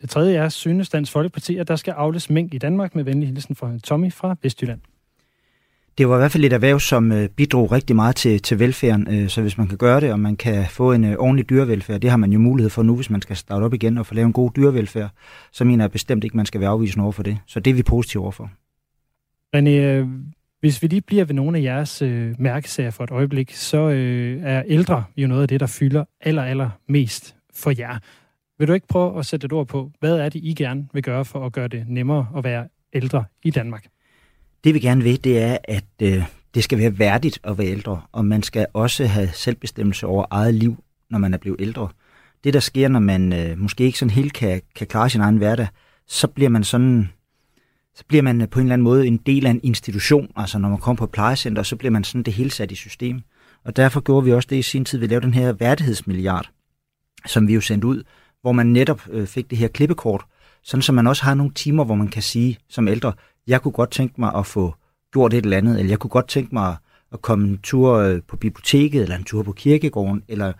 [0.00, 3.28] Det tredje er, synes Dansk Folkeparti, at der skal afles mink i Danmark med venlig
[3.28, 4.80] hilsen fra Tommy fra Vestjylland
[5.98, 9.08] det var i hvert fald et erhverv, som øh, bidrog rigtig meget til, til velfærden.
[9.14, 12.00] Øh, så hvis man kan gøre det, og man kan få en øh, ordentlig dyrevelfærd,
[12.00, 14.14] det har man jo mulighed for nu, hvis man skal starte op igen og få
[14.14, 15.10] lavet en god dyrevelfærd,
[15.52, 17.38] så mener jeg bestemt ikke, man skal være afvisende over for det.
[17.46, 18.50] Så det er vi positive overfor.
[19.56, 20.08] René, øh,
[20.60, 24.42] hvis vi lige bliver ved nogle af jeres øh, mærkesager for et øjeblik, så øh,
[24.42, 27.98] er ældre jo noget af det, der fylder aller, aller mest for jer.
[28.58, 31.02] Vil du ikke prøve at sætte et ord på, hvad er det, I gerne vil
[31.02, 33.86] gøre for at gøre det nemmere at være ældre i Danmark?
[34.64, 36.22] Det vi gerne vil, det er, at øh,
[36.54, 40.54] det skal være værdigt at være ældre, og man skal også have selvbestemmelse over eget
[40.54, 41.88] liv, når man er blevet ældre.
[42.44, 45.36] Det, der sker, når man øh, måske ikke sådan helt kan, kan klare sin egen
[45.36, 45.66] hverdag,
[46.06, 47.08] så bliver man sådan
[47.94, 50.32] så bliver man øh, på en eller anden måde en del af en institution.
[50.36, 53.20] Altså når man kommer på plejecenter, så bliver man sådan det hele sat i system.
[53.64, 56.50] Og derfor gjorde vi også det i sin tid, vi lavede den her værdighedsmilliard,
[57.26, 58.02] som vi jo sendte ud,
[58.40, 60.24] hvor man netop øh, fik det her klippekort,
[60.62, 63.12] sådan så man også har nogle timer, hvor man kan sige som ældre,
[63.48, 64.74] jeg kunne godt tænke mig at få
[65.12, 66.76] gjort et eller andet, eller jeg kunne godt tænke mig
[67.12, 70.52] at komme en tur øh, på biblioteket, eller en tur på kirkegården, eller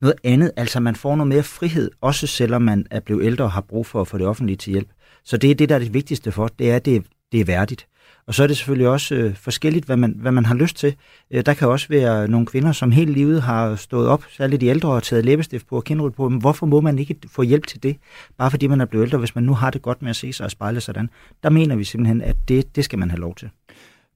[0.00, 0.50] noget andet.
[0.56, 3.86] Altså man får noget mere frihed, også selvom man er blevet ældre og har brug
[3.86, 4.88] for at få det offentlige til hjælp.
[5.24, 7.44] Så det er det, der er det vigtigste for, det er, at det, det er
[7.44, 7.86] værdigt.
[8.26, 10.96] Og så er det selvfølgelig også øh, forskelligt, hvad man, hvad man har lyst til.
[11.30, 14.66] Øh, der kan også være nogle kvinder, som hele livet har stået op, særligt de
[14.66, 16.28] ældre, og taget læbestift på og kindrud på.
[16.28, 17.96] Men hvorfor må man ikke få hjælp til det,
[18.38, 20.32] bare fordi man er blevet ældre, hvis man nu har det godt med at se
[20.32, 21.10] sig og spejle sådan?
[21.42, 23.50] Der mener vi simpelthen, at det, det skal man have lov til.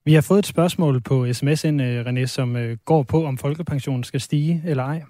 [0.05, 3.39] Vi har fået et spørgsmål på sms ind, øh, René, som øh, går på, om
[3.39, 5.03] folkepensionen skal stige eller ej.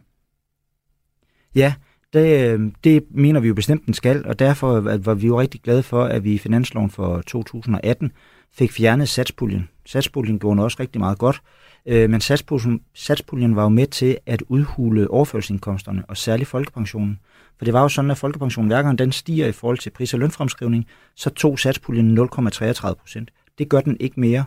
[1.55, 1.75] Ja,
[2.13, 5.61] det, øh, det mener vi jo bestemt, den skal, og derfor var vi jo rigtig
[5.61, 8.13] glade for, at vi i finansloven for 2018
[8.53, 9.69] fik fjernet satspuljen.
[9.87, 11.43] Satspuljen gjorde også rigtig meget godt,
[11.87, 17.19] øh, men satspuljen, satspuljen var jo med til at udhule overførselsindkomsterne, og særligt folkepensionen.
[17.59, 20.15] For det var jo sådan, at folkepensionen hver gang den stiger i forhold til pris-
[20.15, 20.87] og lønfremskrivning,
[21.17, 23.31] så tog satspuljen 0,33 procent.
[23.59, 24.45] Det gør den ikke mere.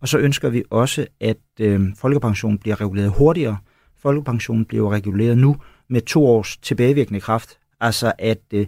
[0.00, 3.56] Og så ønsker vi også, at øh, folkepensionen bliver reguleret hurtigere.
[4.02, 5.56] Folkepensionen bliver reguleret nu
[5.88, 7.58] med to års tilbagevirkende kraft.
[7.80, 8.66] Altså at øh,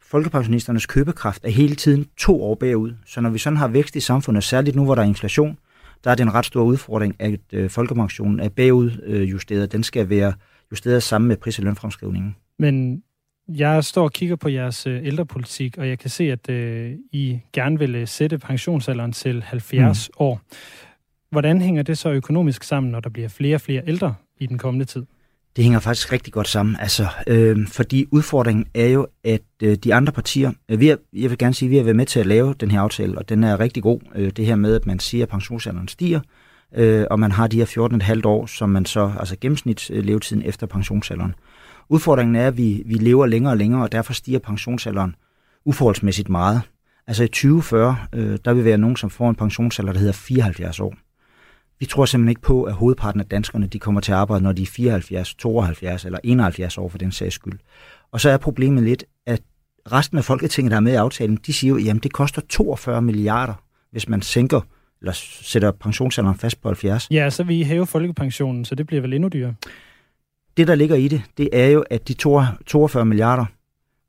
[0.00, 2.94] folkepensionisternes købekraft er hele tiden to år bagud.
[3.06, 5.58] Så når vi sådan har vækst i samfundet, særligt nu hvor der er inflation,
[6.04, 9.62] der er det en ret stor udfordring, at øh, folkepensionen er bagudjusteret.
[9.62, 10.32] Øh, Den skal være
[10.70, 12.36] justeret sammen med pris- og lønfremskrivningen.
[12.58, 13.02] Men
[13.48, 17.40] jeg står og kigger på jeres øh, ældrepolitik, og jeg kan se, at øh, I
[17.52, 20.12] gerne vil sætte pensionsalderen til 70 mm.
[20.18, 20.40] år.
[21.30, 24.58] Hvordan hænger det så økonomisk sammen, når der bliver flere og flere ældre i den
[24.58, 25.06] kommende tid?
[25.56, 29.94] Det hænger faktisk rigtig godt sammen, altså, øh, fordi udfordringen er jo, at øh, de
[29.94, 32.20] andre partier, øh, vi er, jeg vil gerne sige, at vi har været med til
[32.20, 34.00] at lave den her aftale, og den er rigtig god.
[34.14, 36.20] Øh, det her med, at man siger, at pensionsalderen stiger,
[36.76, 37.66] øh, og man har de her
[38.20, 41.34] 14,5 år, som man så, altså gennemsnitslevetiden øh, efter pensionsalderen.
[41.88, 45.14] Udfordringen er, at vi, vi lever længere og længere, og derfor stiger pensionsalderen
[45.64, 46.62] uforholdsmæssigt meget.
[47.06, 50.80] Altså i 2040, øh, der vil være nogen, som får en pensionsalder, der hedder 74
[50.80, 50.94] år.
[51.84, 54.52] Vi tror simpelthen ikke på, at hovedparten af danskerne de kommer til at arbejde, når
[54.52, 57.58] de er 74, 72 eller 71 år for den sags skyld.
[58.12, 59.40] Og så er problemet lidt, at
[59.92, 63.02] resten af Folketinget, der er med i aftalen, de siger jo, at det koster 42
[63.02, 63.54] milliarder,
[63.90, 64.60] hvis man sænker
[65.00, 67.08] eller sætter pensionsalderen fast på 70.
[67.10, 69.54] Ja, så vil I hæve folkepensionen, så det bliver vel endnu dyrere.
[70.56, 73.44] Det, der ligger i det, det er jo, at de 42 milliarder,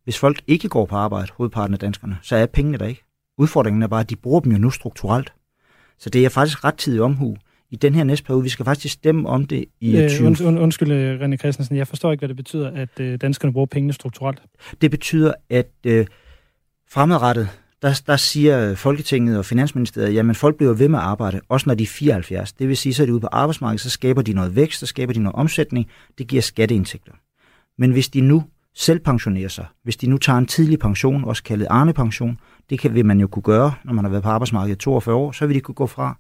[0.04, 3.04] hvis folk ikke går på arbejde, hovedparten af danskerne, så er pengene der ikke.
[3.38, 5.34] Udfordringen er bare, at de bruger dem jo nu strukturelt.
[5.98, 7.38] Så det er faktisk ret tidig omhu
[7.72, 8.44] i den her næste periode.
[8.44, 10.28] Vi skal faktisk stemme om det i øh, 20...
[10.28, 11.76] Und, und, undskyld, øh, René Christensen.
[11.76, 14.42] Jeg forstår ikke, hvad det betyder, at øh, danskerne bruger pengene strukturelt.
[14.82, 16.06] Det betyder, at øh,
[16.90, 17.50] fremadrettet,
[17.82, 21.76] der, der siger Folketinget og Finansministeriet, jamen folk bliver ved med at arbejde, også når
[21.76, 22.54] de er 74.
[22.54, 24.86] Det vil sige, så er de ude på arbejdsmarkedet, så skaber de noget vækst, så
[24.86, 27.12] skaber de noget omsætning, det giver skatteindtægter.
[27.78, 28.44] Men hvis de nu
[28.76, 32.38] selv pensionerer sig, hvis de nu tager en tidlig pension, også kaldet Arne-pension,
[32.70, 35.16] det kan, vil man jo kunne gøre, når man har været på arbejdsmarkedet i 42
[35.16, 36.18] år, så vil de kunne gå fra.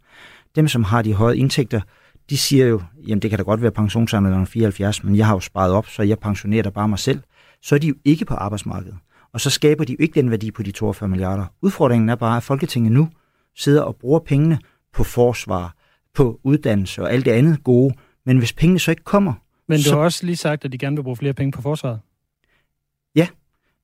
[0.56, 1.82] Dem, som har de høje indtægter,
[2.30, 5.40] de siger jo, jamen det kan da godt være pensionsalderen 74, men jeg har jo
[5.40, 7.20] sparet op, så jeg pensionerer da bare mig selv.
[7.62, 8.98] Så er de jo ikke på arbejdsmarkedet.
[9.34, 11.46] Og så skaber de jo ikke den værdi på de 42 milliarder.
[11.62, 13.10] Udfordringen er bare, at Folketinget nu
[13.56, 14.60] sidder og bruger pengene
[14.94, 15.76] på forsvar,
[16.14, 17.96] på uddannelse og alt det andet gode.
[18.26, 19.34] Men hvis pengene så ikke kommer...
[19.68, 19.96] Men du så...
[19.96, 22.00] har også lige sagt, at de gerne vil bruge flere penge på forsvaret.
[23.16, 23.28] Ja,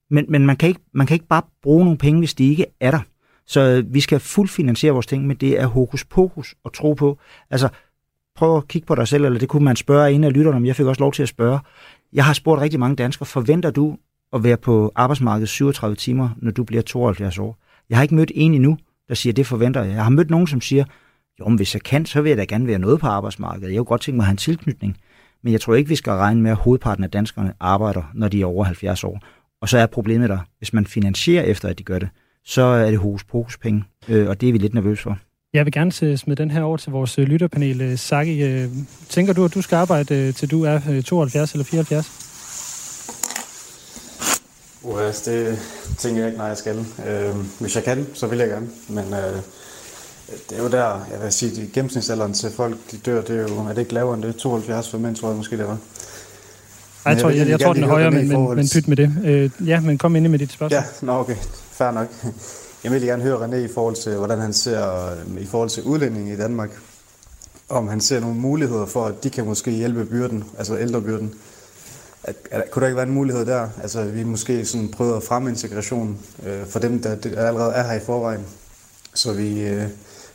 [0.10, 2.66] men, men man, kan ikke, man kan ikke bare bruge nogle penge, hvis de ikke
[2.80, 3.02] er der.
[3.48, 7.20] Så øh, vi skal fuldfinansiere vores ting, men det er hokus pokus at tro på.
[7.50, 7.70] Altså,
[8.36, 10.66] prøv at kigge på dig selv, eller det kunne man spørge en af lytterne om.
[10.66, 11.60] Jeg fik også lov til at spørge.
[12.14, 13.98] Jeg har spurgt rigtig mange danskere, forventer du
[14.34, 17.58] at være på arbejdsmarkedet 37 timer, når du bliver 72 år?
[17.90, 18.78] Jeg har ikke mødt en endnu,
[19.10, 19.94] der siger, det forventer jeg.
[19.94, 20.86] Jeg har mødt nogen, som siger,
[21.40, 23.70] jo, men hvis jeg kan, så vil jeg da gerne være noget på arbejdsmarkedet.
[23.70, 24.98] Jeg kunne godt tænke mig at have en tilknytning.
[25.44, 28.42] Men jeg tror ikke, vi skal regne med, at hovedparten af danskerne arbejder, når de
[28.42, 29.20] er over 70 år.
[29.62, 32.10] Og så er problemet der, hvis man finansierer efter, at de gør det,
[32.46, 35.18] så er det hos pokus penge, øh, og det er vi lidt nervøse for.
[35.54, 37.82] Jeg vil gerne smide den her over til vores øh, lytterpanel.
[37.82, 38.68] Øh, Saki,
[39.10, 42.32] tænker du, at du skal arbejde til du er 72 eller 74?
[44.84, 45.60] Uh, det
[45.98, 46.86] tænker jeg ikke, nej, jeg skal.
[47.08, 48.68] Øh, hvis jeg kan, så vil jeg gerne.
[48.90, 49.36] Men øh,
[50.50, 53.42] det er jo der, jeg vil sige, at gennemsnitsalderen til folk, de dør, det er
[53.42, 54.36] jo, er det ikke lavere end det?
[54.36, 55.78] 72 for mænd, tror jeg måske, det var.
[57.06, 59.16] jeg, tror, jeg, jeg, jeg tror, den er højere, men, men, men pyt med det.
[59.24, 60.78] Øh, ja, men kom ind med dit spørgsmål.
[60.78, 61.36] Ja, nå, okay.
[61.72, 62.08] Fair nok.
[62.84, 66.34] Jeg vil gerne høre René i forhold til, hvordan han ser i forhold til udlændinge
[66.34, 66.70] i Danmark.
[67.70, 71.34] Om han ser nogle muligheder for, at de kan måske hjælpe byrden, altså ældrebyrden.
[72.24, 73.70] At, at, kunne der ikke være en mulighed der?
[73.82, 77.84] Altså, vi måske sådan prøver at fremme integration øh, for dem, der, der allerede er
[77.84, 78.46] her i forvejen,
[79.14, 79.84] så vi øh,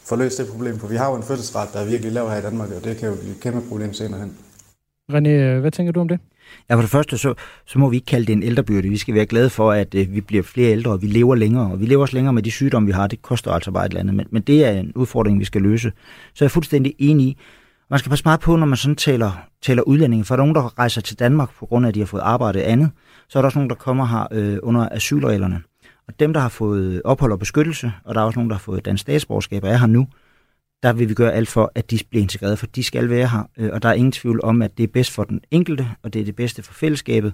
[0.04, 0.78] får løst det problem.
[0.78, 2.96] For vi har jo en fødselsret, der er virkelig lav her i Danmark, og det
[2.96, 4.36] kan jo blive et kæmpe problem senere hen.
[5.12, 6.18] René, øh, hvad tænker du om det?
[6.70, 7.34] Ja, for det første, så,
[7.66, 8.88] så må vi ikke kalde det en ældrebyrde.
[8.88, 11.72] Vi skal være glade for, at øh, vi bliver flere ældre, og vi lever længere.
[11.72, 13.06] Og vi lever også længere med de sygdomme, vi har.
[13.06, 14.14] Det koster altså bare et eller andet.
[14.14, 15.92] Men, men det er en udfordring, vi skal løse.
[16.34, 17.36] Så jeg er fuldstændig enig i.
[17.90, 19.32] Man skal passe meget på, når man sådan taler,
[19.62, 20.24] taler udlændinge.
[20.24, 22.20] For der er nogen, der rejser til Danmark på grund af, at de har fået
[22.20, 22.90] arbejde andet.
[23.28, 25.62] Så er der også nogen, der kommer her øh, under asylreglerne.
[26.08, 28.60] Og dem, der har fået ophold og beskyttelse, og der er også nogen, der har
[28.60, 30.06] fået dansk statsborgerskab og er her nu,
[30.86, 33.48] der vil vi gøre alt for, at de bliver integreret, for de skal være her.
[33.56, 36.12] Øh, og der er ingen tvivl om, at det er bedst for den enkelte, og
[36.12, 37.32] det er det bedste for fællesskabet,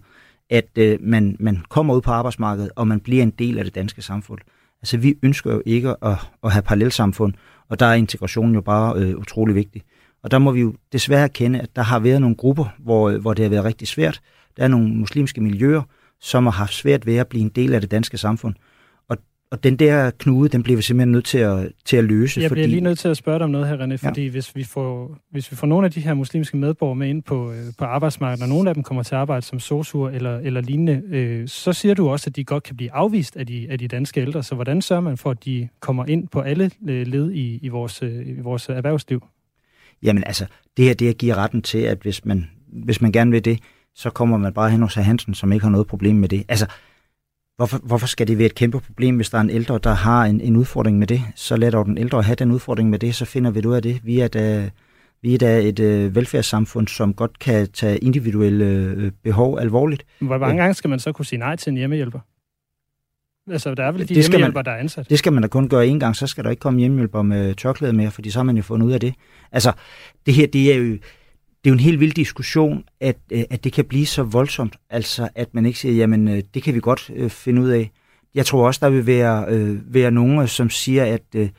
[0.51, 3.75] at øh, man, man kommer ud på arbejdsmarkedet, og man bliver en del af det
[3.75, 4.39] danske samfund.
[4.83, 7.35] Altså, vi ønsker jo ikke at, at have parallelsamfund,
[7.69, 9.83] og der er integrationen jo bare øh, utrolig vigtig.
[10.23, 13.21] Og der må vi jo desværre kende, at der har været nogle grupper, hvor, øh,
[13.21, 14.21] hvor det har været rigtig svært.
[14.57, 15.83] Der er nogle muslimske miljøer,
[16.21, 18.55] som har haft svært ved at blive en del af det danske samfund.
[19.53, 22.41] Og den der knude, den bliver vi simpelthen nødt til at, til at løse.
[22.41, 22.59] Jeg fordi...
[22.59, 24.31] bliver lige nødt til at spørge dig om noget her, René, fordi ja.
[24.31, 27.53] hvis, vi får, hvis vi får nogle af de her muslimske medborgere med ind på,
[27.53, 30.61] øh, på arbejdsmarkedet, og nogle af dem kommer til at arbejde som sosuer eller, eller
[30.61, 33.79] lignende, øh, så siger du også, at de godt kan blive afvist af de, af
[33.79, 34.43] de danske ældre.
[34.43, 37.69] Så hvordan sørger man for, at de kommer ind på alle øh, led i, i,
[37.69, 39.25] vores, øh, i vores erhvervsliv?
[40.03, 42.51] Jamen altså, det her det her giver retten til, at hvis man,
[42.85, 43.59] hvis man gerne vil det,
[43.95, 46.45] så kommer man bare hen hos Hansen, som ikke har noget problem med det.
[46.49, 46.67] Altså,
[47.57, 50.25] Hvorfor, hvorfor skal det være et kæmpe problem, hvis der er en ældre, der har
[50.25, 51.23] en, en udfordring med det?
[51.35, 53.83] Så lad dog den ældre have den udfordring med det, så finder vi ud af
[53.83, 54.01] det.
[54.05, 54.71] Vi er da,
[55.23, 60.07] vi er da et øh, velfærdssamfund, som godt kan tage individuelle øh, behov alvorligt.
[60.19, 62.21] Hvor mange gange skal man så kunne sige nej til en hjemmehjælper?
[63.51, 65.11] Altså, der er vel de det hjemmehjælper, man, der er ansat?
[65.11, 67.55] Det skal man da kun gøre en gang, så skal der ikke komme hjemmehjælper med
[67.55, 69.15] tørklæde mere, fordi så har man jo fundet ud af det.
[69.53, 69.73] Altså,
[70.27, 70.99] det her, det er jo
[71.65, 74.77] det er jo en helt vild diskussion, at, øh, at det kan blive så voldsomt,
[74.91, 77.91] altså at man ikke siger, jamen øh, det kan vi godt øh, finde ud af.
[78.35, 81.51] Jeg tror også, der vil være, øh, være nogen, øh, som siger, at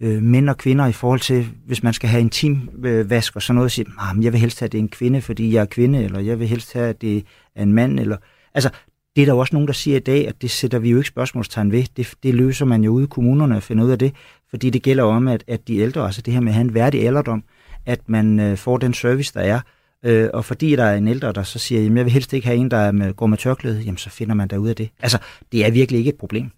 [0.00, 3.42] øh, mænd og kvinder i forhold til, hvis man skal have intim øh, vask og
[3.42, 5.54] sådan noget, siger, ah, sige, jeg vil helst have, at det er en kvinde, fordi
[5.54, 8.16] jeg er kvinde, eller jeg vil helst have, at det er en mand, eller...
[8.54, 8.70] Altså,
[9.16, 10.96] det er der jo også nogen, der siger i dag, at det sætter vi jo
[10.96, 11.84] ikke spørgsmålstegn ved.
[11.96, 14.14] Det, det løser man jo ude i kommunerne at finde ud af det,
[14.50, 16.74] fordi det gælder om, at, at de ældre, altså det her med at have en
[16.74, 17.44] værdig alderdom,
[17.86, 19.60] at man øh, får den service, der er.
[20.04, 22.46] Øh, og fordi der er en ældre, der så siger, jamen jeg vil helst ikke
[22.46, 24.90] have en, der med, går med tørklæde, jamen så finder man der ud af det.
[25.02, 25.18] Altså,
[25.52, 26.50] det er virkelig ikke et problem.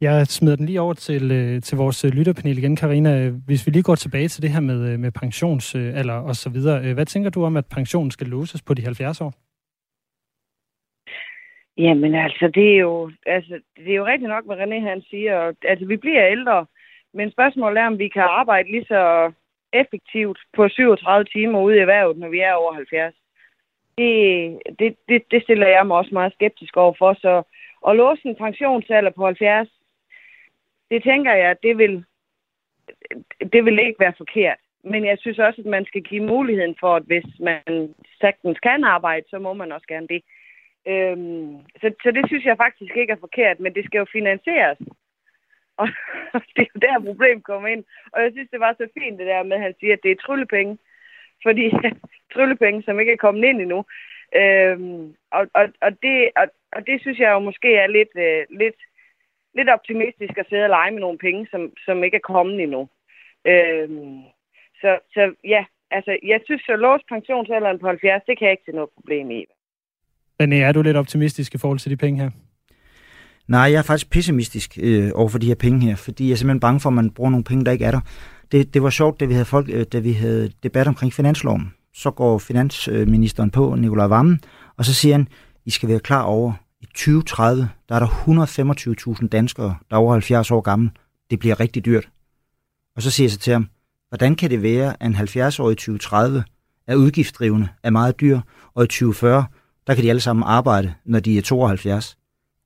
[0.00, 3.28] Jeg smider den lige over til, øh, til vores øh, lytterpanel igen, Karina.
[3.46, 6.94] Hvis vi lige går tilbage til det her med, øh, med pensionsalder og så videre.
[6.94, 9.32] Hvad tænker du om, at pensionen skal låses på de 70 år?
[11.76, 15.52] Jamen altså, det er jo, altså, det er jo rigtigt nok, hvad René han siger.
[15.62, 16.66] Altså, vi bliver ældre,
[17.14, 19.32] men spørgsmålet er, om vi kan arbejde lige så
[19.74, 23.14] effektivt på 37 timer ude i erhvervet, når vi er over 70.
[23.98, 27.14] Det, det, det, det stiller jeg mig også meget skeptisk over for.
[27.14, 27.42] Så
[27.88, 29.68] at låse en pensionsalder på 70,
[30.90, 32.04] det tænker jeg, det vil,
[33.52, 34.58] det vil ikke være forkert.
[34.84, 38.84] Men jeg synes også, at man skal give muligheden for, at hvis man sagtens kan
[38.84, 40.22] arbejde, så må man også gerne det.
[40.86, 44.78] Øhm, så, så det synes jeg faktisk ikke er forkert, men det skal jo finansieres.
[45.76, 45.88] Og
[46.56, 47.84] det er jo der, problem kommer ind.
[48.12, 50.10] Og jeg synes, det var så fint det der med, at han siger, at det
[50.10, 50.78] er tryllepenge.
[51.42, 51.64] Fordi
[52.34, 53.84] tryllepenge, som ikke er kommet ind endnu.
[54.40, 58.58] Øhm, og, og, og, det, og, og det synes jeg jo måske er lidt, øh,
[58.60, 58.80] lidt,
[59.54, 62.88] lidt optimistisk at sidde og lege med nogle penge, som, som ikke er kommet endnu.
[63.46, 64.22] Øhm,
[64.80, 68.66] så, så ja, altså jeg synes, at lås pensionsalderen på 70, det kan jeg ikke
[68.66, 69.44] se noget problem i.
[70.38, 72.30] Men er du lidt optimistisk i forhold til de penge her?
[73.48, 76.36] Nej, jeg er faktisk pessimistisk øh, over for de her penge her, fordi jeg er
[76.36, 78.00] simpelthen bange for, at man bruger nogle penge, der ikke er der.
[78.52, 81.72] Det, det var sjovt, da vi, havde folk, øh, da vi havde debat omkring finansloven.
[81.94, 84.40] Så går finansministeren på, Nikolaj Vammen,
[84.76, 85.28] og så siger han,
[85.64, 90.12] I skal være klar over, i 2030, der er der 125.000 danskere, der er over
[90.12, 90.90] 70 år gamle.
[91.30, 92.08] Det bliver rigtig dyrt.
[92.96, 93.68] Og så siger jeg så til ham,
[94.08, 96.44] hvordan kan det være, at en 70-årig i 2030
[96.86, 98.40] er udgiftsdrivende, er meget dyr,
[98.74, 99.44] og i 2040,
[99.86, 102.16] der kan de alle sammen arbejde, når de er 72.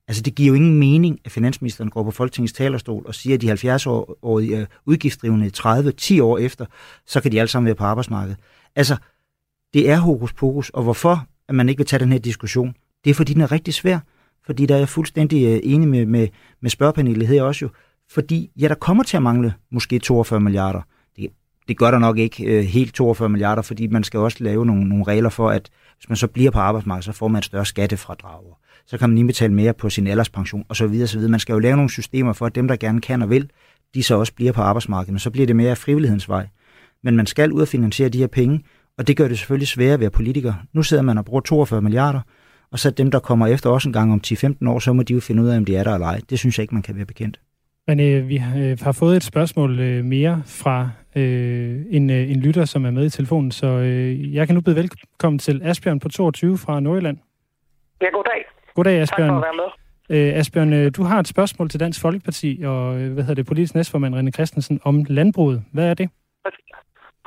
[0.09, 3.41] Altså, det giver jo ingen mening, at finansministeren går på Folketingets talerstol og siger, at
[3.41, 6.67] de 70-årige er udgiftsdrivende 30-10 år efter,
[7.07, 8.39] så kan de alle sammen være på arbejdsmarkedet.
[8.77, 8.97] Altså,
[9.75, 13.11] det er hokus pokus, og hvorfor at man ikke vil tage den her diskussion, det
[13.11, 13.99] er fordi, den er rigtig svær.
[14.47, 16.29] Fordi der er jeg fuldstændig øh, enig med, med,
[16.61, 17.71] med spørgpanelet her også jo.
[18.11, 20.81] Fordi, ja, der kommer til at mangle måske 42 milliarder.
[21.17, 21.31] Det,
[21.69, 24.89] det gør der nok ikke øh, helt 42 milliarder, fordi man skal også lave nogle,
[24.89, 27.67] nogle regler for, at hvis man så bliver på arbejdsmarkedet, så får man et større
[27.67, 28.57] skattefradrag
[28.89, 31.31] så kan man lige betale mere på sin alderspension og så videre, så videre.
[31.31, 33.51] Man skal jo lave nogle systemer for, at dem, der gerne kan og vil,
[33.95, 36.49] de så også bliver på arbejdsmarkedet, men så bliver det mere frivillighedens vej.
[37.03, 38.65] Men man skal ud og finansiere de her penge,
[38.99, 40.55] og det gør det selvfølgelig sværere at være politiker.
[40.73, 42.21] Nu sidder man og bruger 42 milliarder,
[42.73, 45.15] og så dem, der kommer efter os en gang om 10-15 år, så må de
[45.15, 46.21] jo finde ud af, om de er der eller ej.
[46.31, 47.41] Det synes jeg ikke, man kan være bekendt.
[47.89, 50.79] Men øh, vi har, øh, har fået et spørgsmål øh, mere fra
[51.17, 54.77] øh, en, en lytter, som er med i telefonen, så øh, jeg kan nu byde
[54.77, 57.19] velkommen til Asbjørn på 22 fra Nordjylland.
[58.03, 58.41] Ja, goddag.
[58.75, 59.29] Goddag, Asbjørn.
[59.29, 59.71] Tak for at være med.
[60.15, 64.15] Øh, Asbjørn, du har et spørgsmål til Dansk Folkeparti og hvad hedder det, politisk næstformand
[64.15, 65.59] René Christensen om landbruget.
[65.75, 66.09] Hvad er det?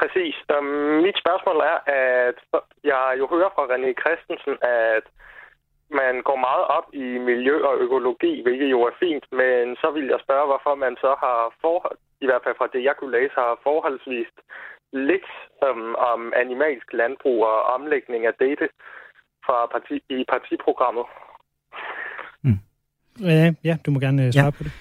[0.01, 0.35] Præcis.
[0.55, 0.65] Um,
[1.05, 2.37] mit spørgsmål er, at
[2.83, 5.05] jeg jo hører fra René Christensen, at
[6.01, 10.05] man går meget op i miljø og økologi, hvilket jo er fint, men så vil
[10.13, 13.33] jeg spørge, hvorfor man så har forhold, i hvert fald fra det, jeg kunne læse,
[13.41, 14.31] har forholdsvis
[15.09, 15.29] lidt
[15.67, 18.67] um, om animalsk landbrug og omlægning af dette
[19.45, 21.05] fra parti, i partiprogrammet.
[22.43, 22.59] Mm.
[23.21, 24.57] Ja, ja, du må gerne øh, svare ja.
[24.59, 24.71] på det.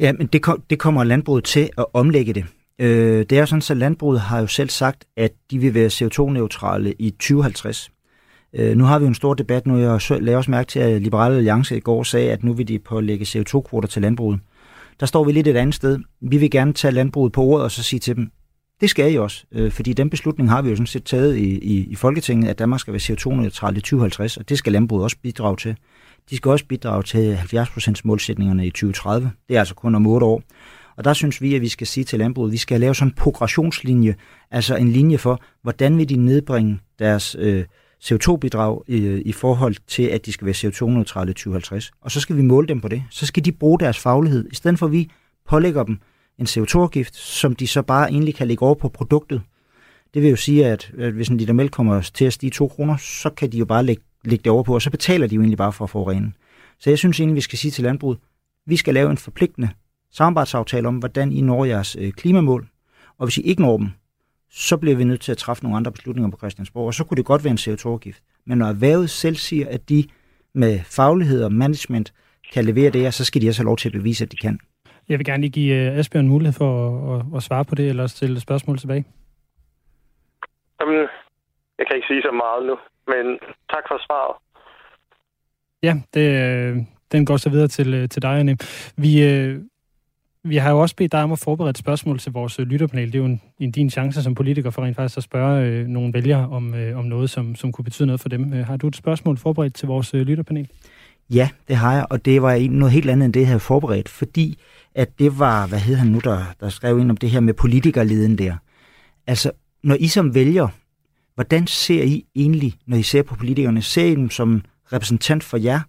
[0.00, 2.44] Ja, men det, kom, det kommer landbruget til at omlægge det.
[2.78, 5.86] Øh, det er jo sådan, at landbruget har jo selv sagt, at de vil være
[5.86, 7.90] CO2-neutrale i 2050.
[8.54, 11.02] Øh, nu har vi jo en stor debat nu, jeg lavede også mærke til, at
[11.02, 14.40] Liberale Alliance i går sagde, at nu vil de pålægge CO2-kvoter til landbruget.
[15.00, 15.98] Der står vi lidt et andet sted.
[16.20, 18.30] Vi vil gerne tage landbruget på ordet og så sige til dem,
[18.80, 21.58] det skal I også, øh, fordi den beslutning har vi jo sådan set taget i,
[21.58, 25.16] i, i Folketinget, at Danmark skal være CO2-neutral i 2050, og det skal landbruget også
[25.22, 25.76] bidrage til.
[26.30, 29.30] De skal også bidrage til 70% målsætningerne i 2030.
[29.48, 30.42] Det er altså kun om 8 år.
[30.96, 33.08] Og der synes vi, at vi skal sige til landbruget, at vi skal lave sådan
[33.08, 34.14] en progressionslinje,
[34.50, 37.64] altså en linje for, hvordan vil de nedbringe deres øh,
[38.04, 41.90] CO2-bidrag i, i forhold til, at de skal være CO2-neutrale i 2050.
[42.00, 43.04] Og så skal vi måle dem på det.
[43.10, 45.10] Så skal de bruge deres faglighed, i stedet for at vi
[45.48, 45.98] pålægger dem
[46.38, 49.42] en CO2-afgift, som de så bare egentlig kan lægge over på produktet.
[50.14, 52.68] Det vil jo sige, at, at hvis en liter mælk kommer til at stige 2
[52.68, 55.34] kroner, så kan de jo bare lægge, lægge det over på, og så betaler de
[55.34, 56.12] jo egentlig bare for at få.
[56.78, 58.18] Så jeg synes egentlig, vi skal sige til landbruget,
[58.66, 59.68] vi skal lave en forpligtende
[60.12, 62.68] samarbejdsaftale om, hvordan I når jeres øh, klimamål,
[63.18, 63.88] og hvis I ikke når dem,
[64.50, 67.16] så bliver vi nødt til at træffe nogle andre beslutninger på Christiansborg, og så kunne
[67.16, 68.22] det godt være en CO2-afgift.
[68.46, 70.04] Men når erhvervet selv siger, at de
[70.54, 72.12] med faglighed og management
[72.52, 74.36] kan levere det her, så skal de også have lov til at bevise, at de
[74.36, 74.60] kan.
[75.08, 76.70] Jeg vil gerne lige give Asbjørn mulighed for
[77.14, 79.04] at, at, at svare på det, eller stille spørgsmål tilbage.
[80.80, 81.08] Jamen,
[81.78, 82.76] jeg kan ikke sige så meget nu,
[83.06, 83.38] men
[83.70, 84.36] tak for svaret.
[85.82, 88.56] Ja, det, den går så videre til, til dig, Anne.
[88.96, 89.12] Vi,
[90.44, 93.06] vi har jo også bedt dig om at forberede et spørgsmål til vores øh, lytterpanel.
[93.06, 95.86] Det er jo en, en din chance som politiker for rent faktisk at spørge øh,
[95.86, 98.52] nogle vælgere om, øh, om noget, som, som kunne betyde noget for dem.
[98.54, 100.68] Øh, har du et spørgsmål forberedt til vores øh, lytterpanel?
[101.30, 104.08] Ja, det har jeg, og det var noget helt andet end det, jeg havde forberedt,
[104.08, 104.58] fordi
[104.94, 107.54] at det var, hvad hed han nu, der, der skrev ind om det her med
[107.54, 108.56] politikerleden der.
[109.26, 109.50] Altså,
[109.82, 110.68] når I som vælger,
[111.34, 114.62] hvordan ser I egentlig, når I ser på politikerne, ser I dem som
[114.92, 115.80] repræsentant for jer,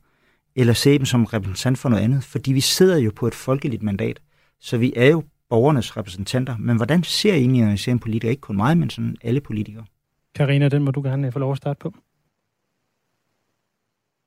[0.55, 2.23] eller ser I dem som repræsentant for noget andet?
[2.23, 4.19] Fordi vi sidder jo på et folkeligt mandat.
[4.61, 6.55] Så vi er jo borgernes repræsentanter.
[6.57, 8.31] Men hvordan ser I egentlig, ser en politiker?
[8.31, 9.85] Ikke kun mig, men sådan alle politikere.
[10.35, 11.93] Karina, den må du gerne få lov at starte på.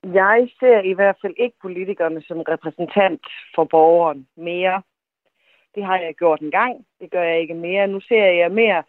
[0.04, 4.82] Jeg ser i hvert fald ikke politikerne som repræsentant for borgeren mere.
[5.74, 6.86] Det har jeg gjort en gang.
[7.00, 7.86] Det gør jeg ikke mere.
[7.86, 8.82] Nu ser jeg mere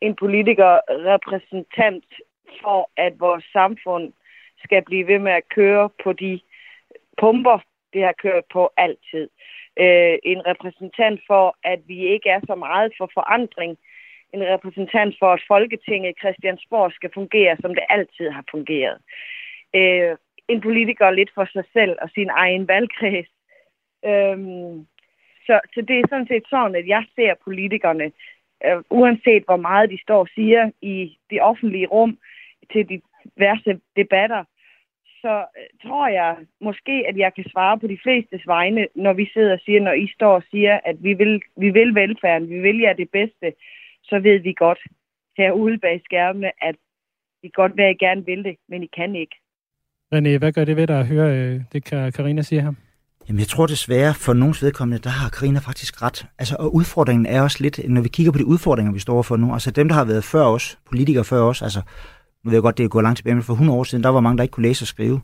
[0.00, 2.04] en politiker repræsentant
[2.62, 4.12] for, at vores samfund
[4.64, 6.40] skal blive ved med at køre på de
[7.20, 7.58] pumper,
[7.92, 9.28] det har kørt på altid
[9.82, 13.78] øh, en repræsentant for, at vi ikke er så meget for forandring.
[14.34, 18.98] En repræsentant for, at Folketinget Christiansborg skal fungere, som det altid har fungeret.
[19.74, 20.16] Øh,
[20.48, 23.30] en politiker lidt for sig selv og sin egen valgkreds.
[24.04, 24.38] Øh,
[25.46, 28.12] så, så det er sådan set sådan, at jeg ser politikerne,
[28.66, 32.18] øh, uanset hvor meget de står og siger i det offentlige rum
[32.72, 33.00] til de
[33.36, 34.44] diverse debatter,
[35.22, 39.30] så øh, tror jeg måske, at jeg kan svare på de fleste vegne, når vi
[39.34, 42.60] sidder og siger, når I står og siger, at vi vil, vi vil velfærden, vi
[42.60, 43.52] vil jer det bedste,
[44.04, 44.78] så ved vi godt
[45.36, 46.76] herude bag skærmene, at
[47.42, 49.36] vi godt vil, at I gerne vil det, men I kan ikke.
[50.14, 52.72] René, hvad gør det ved dig at høre øh, det, Karina siger her?
[53.28, 56.26] Jamen, jeg tror desværre, for nogens vedkommende, der har Karina faktisk ret.
[56.38, 59.36] Altså, og udfordringen er også lidt, når vi kigger på de udfordringer, vi står for
[59.36, 61.82] nu, altså dem, der har været før os, politikere før os, altså
[62.48, 64.10] nu ved jeg godt, det er gået langt tilbage, men for 100 år siden, der
[64.10, 65.20] var mange, der ikke kunne læse og skrive.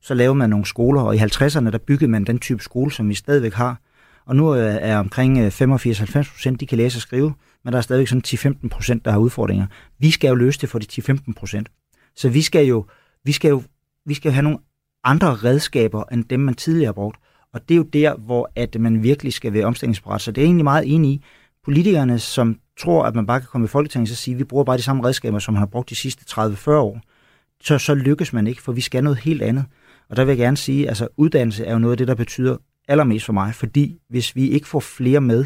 [0.00, 3.08] Så lavede man nogle skoler, og i 50'erne, der byggede man den type skole, som
[3.08, 3.80] vi stadigvæk har.
[4.26, 7.78] Og nu øh, er omkring øh, 85-90 procent, de kan læse og skrive, men der
[7.78, 9.66] er stadigvæk sådan 10-15 procent, der har udfordringer.
[9.98, 11.68] Vi skal jo løse det for de 10-15 procent.
[12.16, 12.86] Så vi skal jo,
[13.24, 13.62] vi skal jo,
[14.06, 14.58] vi skal jo have nogle
[15.04, 17.16] andre redskaber, end dem, man tidligere har brugt.
[17.52, 20.20] Og det er jo der, hvor at man virkelig skal være omstillingsparat.
[20.20, 21.24] Så det er egentlig meget enig i.
[21.64, 24.64] Politikerne, som tror, at man bare kan komme i Folketinget og sige, at vi bruger
[24.64, 27.00] bare de samme redskaber, som man har brugt de sidste 30-40 år,
[27.62, 29.64] så, så lykkes man ikke, for vi skal noget helt andet.
[30.08, 32.14] Og der vil jeg gerne sige, at altså, uddannelse er jo noget af det, der
[32.14, 32.56] betyder
[32.88, 35.44] allermest for mig, fordi hvis vi ikke får flere med,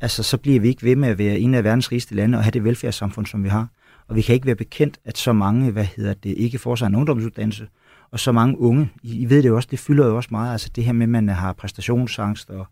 [0.00, 2.44] altså, så bliver vi ikke ved med at være en af verdens rigeste lande og
[2.44, 3.68] have det velfærdssamfund, som vi har.
[4.08, 6.86] Og vi kan ikke være bekendt, at så mange, hvad hedder det, ikke får sig
[6.86, 7.66] en ungdomsuddannelse,
[8.10, 10.52] og så mange unge, I, I ved det jo også, det fylder jo også meget,
[10.52, 12.66] altså det her med, at man har præstationsangst, og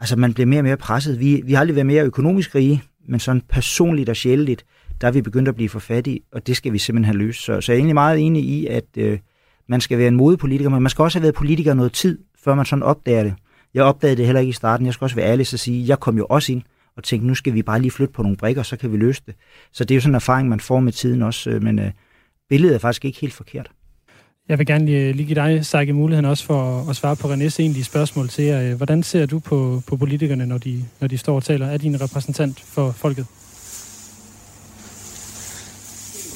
[0.00, 1.20] altså man bliver mere og mere presset.
[1.20, 4.64] Vi, vi har aldrig været mere økonomisk rige, men sådan personligt og sjældent,
[5.00, 7.44] der er vi begyndt at blive for fattige, og det skal vi simpelthen have løst.
[7.44, 9.18] Så, så jeg er egentlig meget enig i, at øh,
[9.68, 12.54] man skal være en modepolitiker, men man skal også have været politiker noget tid, før
[12.54, 13.34] man sådan opdager det.
[13.74, 14.86] Jeg opdagede det heller ikke i starten.
[14.86, 16.62] Jeg skal også være ærlig og sige, jeg kom jo også ind
[16.96, 19.22] og tænkte, nu skal vi bare lige flytte på nogle brikker, så kan vi løse
[19.26, 19.34] det.
[19.72, 21.90] Så det er jo sådan en erfaring, man får med tiden også, øh, men øh,
[22.48, 23.70] billedet er faktisk ikke helt forkert.
[24.48, 27.56] Jeg vil gerne lige, lige give dig, Sage, muligheden også for at svare på Renés
[27.58, 28.62] egentlige spørgsmål til jer.
[28.62, 31.66] Øh, hvordan ser du på, på politikerne, når de, når de står og taler?
[31.66, 33.26] Er de en repræsentant for folket?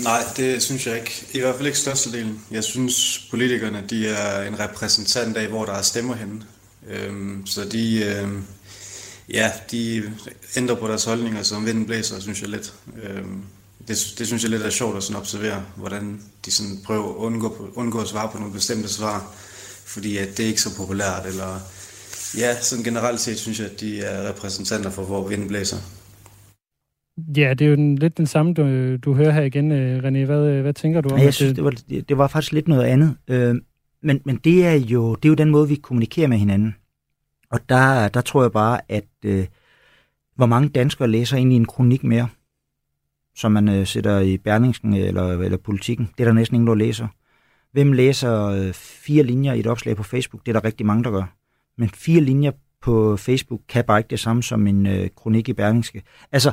[0.02, 1.26] Nej, det synes jeg ikke.
[1.32, 2.40] I hvert fald ikke størstedelen.
[2.50, 6.42] Jeg synes, politikerne de er en repræsentant af, hvor der er stemmer henne.
[6.88, 8.44] Øhm, så de, øhm,
[9.32, 10.02] ja, de
[10.56, 12.72] ændrer på deres holdninger, som vinden blæser, synes jeg lidt.
[13.02, 13.42] Øhm,
[13.88, 17.16] det, det synes jeg lidt er sjovt at sådan observere, hvordan de sådan prøver at
[17.16, 19.34] undgå, undgå at svare på nogle bestemte svar,
[19.86, 21.60] fordi at det er ikke så populært, eller
[22.38, 25.76] ja, sådan generelt set synes jeg, at de er repræsentanter for, hvor vinden blæser.
[27.36, 30.24] Ja, det er jo den, lidt den samme, du, du hører her igen, øh, René.
[30.26, 31.74] Hvad, øh, hvad tænker du om ja, jeg synes, det var,
[32.08, 33.16] det var faktisk lidt noget andet.
[33.28, 33.54] Øh,
[34.02, 36.74] men, men det er jo det er jo den måde, vi kommunikerer med hinanden.
[37.50, 39.46] Og der, der tror jeg bare, at øh,
[40.36, 42.28] hvor mange danskere læser egentlig en kronik mere,
[43.36, 46.10] som man øh, sætter i Berlingsen eller, eller Politikken.
[46.18, 47.08] Det er der næsten ingen, der læser.
[47.72, 50.46] Hvem læser øh, fire linjer i et opslag på Facebook?
[50.46, 51.34] Det er der rigtig mange, der gør.
[51.78, 52.50] Men fire linjer
[52.82, 56.02] på Facebook kan bare ikke det samme som en øh, kronik i Berlingske.
[56.32, 56.52] Altså,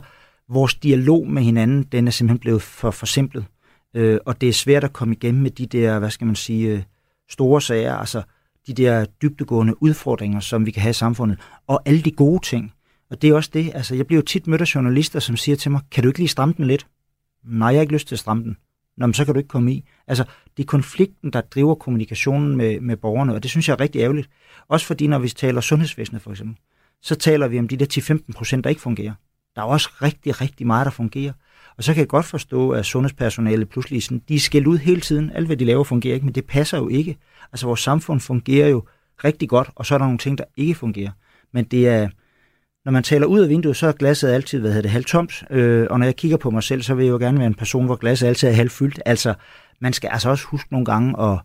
[0.50, 3.46] vores dialog med hinanden, den er simpelthen blevet for forsimplet.
[3.94, 6.70] Øh, og det er svært at komme igennem med de der, hvad skal man sige,
[6.70, 6.84] øh,
[7.30, 8.22] store sager, altså
[8.68, 12.74] de der dybtegående udfordringer, som vi kan have i samfundet, og alle de gode ting.
[13.10, 15.56] Og det er også det, altså jeg bliver jo tit mødt af journalister, som siger
[15.56, 16.88] til mig, kan du ikke lige stramme den lidt?
[17.44, 18.58] Nej, jeg har ikke lyst til at stramme den.
[18.98, 19.86] Nå, men så kan du ikke komme i.
[20.08, 20.24] Altså,
[20.58, 24.00] det er konflikten, der driver kommunikationen med, med borgerne, og det synes jeg er rigtig
[24.00, 24.30] ærgerligt.
[24.68, 26.58] Også fordi, når vi taler sundhedsvæsenet for eksempel,
[27.02, 29.14] så taler vi om de der 10-15 procent, der ikke fungerer.
[29.56, 31.34] Der er også rigtig, rigtig meget, der fungerer.
[31.78, 35.02] Og så kan jeg godt forstå, at sundhedspersonale pludselig sådan, de er skældt ud hele
[35.02, 35.32] tiden.
[35.32, 37.18] Alt, hvad de laver, fungerer ikke, men det passer jo ikke.
[37.52, 38.84] Altså, vores samfund fungerer jo
[39.24, 41.12] rigtig godt, og så er der nogle ting, der ikke fungerer.
[41.52, 42.10] Men det er,
[42.90, 45.44] når man taler ud af vinduet, så er glasset altid, hvad hedder det, halvtomt.
[45.50, 47.54] Øh, og når jeg kigger på mig selv, så vil jeg jo gerne være en
[47.54, 49.02] person, hvor glasset altid er halvfyldt.
[49.06, 49.34] Altså,
[49.80, 51.40] man skal altså også huske nogle gange at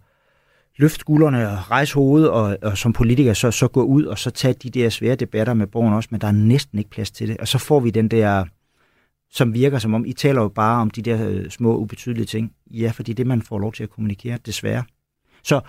[0.76, 4.30] løfte skuldrene og rejse hovedet, og, og som politiker så, så gå ud og så
[4.30, 7.28] tage de der svære debatter med borgerne også, men der er næsten ikke plads til
[7.28, 7.36] det.
[7.36, 8.44] Og så får vi den der,
[9.30, 12.52] som virker som om, I taler jo bare om de der øh, små, ubetydelige ting.
[12.70, 14.84] Ja, fordi det man får lov til at kommunikere, desværre.
[15.42, 15.60] Så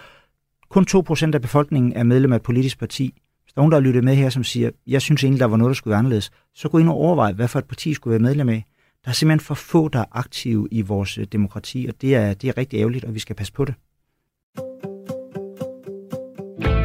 [0.69, 3.13] kun 2% af befolkningen er medlem af et politisk parti.
[3.45, 5.45] Hvis der er nogen, der har lyttet med her, som siger, jeg synes egentlig, der
[5.45, 7.93] var noget, der skulle være anderledes, så gå ind og overvej, hvad for et parti
[7.93, 8.65] skulle være medlem af.
[9.03, 12.33] Der er simpelthen for få, der er aktive i vores øh, demokrati, og det er,
[12.33, 13.73] det er rigtig ærgerligt, og vi skal passe på det.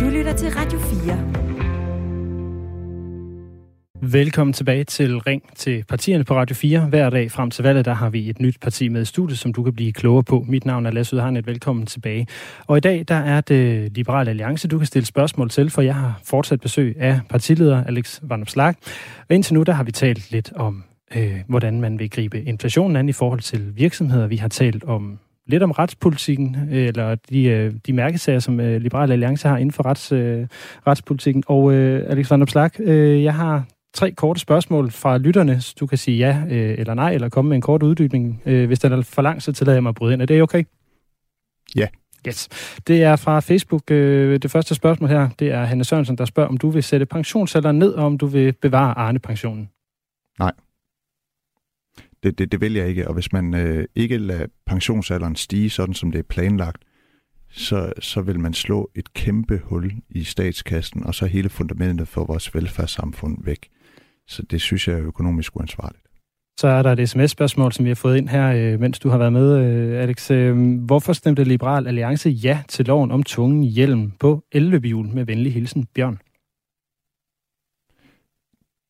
[0.00, 1.49] Du lytter til Radio 4.
[4.02, 6.80] Velkommen tilbage til Ring til partierne på Radio 4.
[6.80, 9.52] Hver dag frem til valget, der har vi et nyt parti med i studiet, som
[9.52, 10.44] du kan blive klogere på.
[10.48, 11.46] Mit navn er Lasse Udharnet.
[11.46, 12.26] Velkommen tilbage.
[12.66, 15.94] Og i dag, der er det Liberale Alliance, du kan stille spørgsmål til, for jeg
[15.94, 18.74] har fortsat besøg af partileder Alex Van Opslag.
[19.28, 20.84] Og indtil nu, der har vi talt lidt om,
[21.16, 24.26] øh, hvordan man vil gribe inflationen an i forhold til virksomheder.
[24.26, 28.80] Vi har talt om lidt om retspolitikken, øh, eller de, øh, de mærkesager, som øh,
[28.80, 30.46] Liberale Alliance har inden for rets, øh,
[30.86, 31.44] retspolitikken.
[31.46, 33.64] Og øh, Alex Van Opslag, øh, jeg har
[33.94, 35.60] tre korte spørgsmål fra lytterne.
[35.80, 38.42] Du kan sige ja øh, eller nej, eller komme med en kort uddybning.
[38.46, 40.22] Øh, hvis den er for lang, så tillader jeg mig at bryde ind.
[40.22, 40.64] Er det okay?
[41.76, 41.86] Ja.
[42.28, 42.48] Yes.
[42.86, 43.90] Det er fra Facebook.
[43.90, 47.06] Øh, det første spørgsmål her, det er Hanne Sørensen, der spørger, om du vil sætte
[47.06, 49.70] pensionsalderen ned, og om du vil bevare Arne-pensionen.
[50.38, 50.52] Nej.
[52.22, 53.08] Det, det, det vil jeg ikke.
[53.08, 56.82] Og hvis man øh, ikke lader pensionsalderen stige, sådan som det er planlagt,
[57.50, 62.24] så, så vil man slå et kæmpe hul i statskassen, og så hele fundamentet for
[62.24, 63.68] vores velfærdssamfund væk.
[64.30, 66.02] Så det synes jeg er økonomisk uansvarligt.
[66.60, 69.18] Så er der et sms-spørgsmål, som vi har fået ind her, øh, mens du har
[69.18, 70.30] været med, øh, Alex.
[70.30, 75.54] Øh, hvorfor stemte Liberal Alliance ja til loven om tvungen hjelm på elløbehjul med venlig
[75.54, 76.18] hilsen, Bjørn?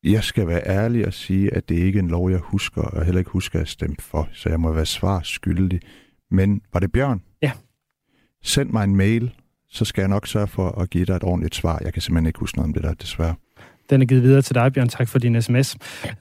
[0.03, 3.05] Jeg skal være ærlig og sige, at det ikke er en lov, jeg husker, og
[3.05, 5.79] heller ikke husker at stemme for, så jeg må være svar skyldig.
[6.31, 7.21] Men var det Bjørn?
[7.41, 7.51] Ja.
[8.43, 9.31] Send mig en mail,
[9.69, 11.79] så skal jeg nok sørge for at give dig et ordentligt svar.
[11.83, 13.35] Jeg kan simpelthen ikke huske noget om det der, desværre.
[13.89, 14.89] Den er givet videre til dig, Bjørn.
[14.89, 15.77] Tak for din sms.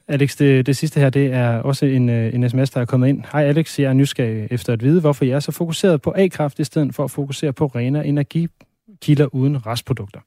[0.09, 3.09] Alex, det, det sidste her, det er også en, øh, en sms, der er kommet
[3.09, 3.23] ind.
[3.33, 6.59] Hej Alex, jeg er nysgerrig efter at vide, hvorfor jeg er så fokuseret på A-kraft,
[6.59, 10.21] i stedet for at fokusere på rene energikilder uden restprodukter.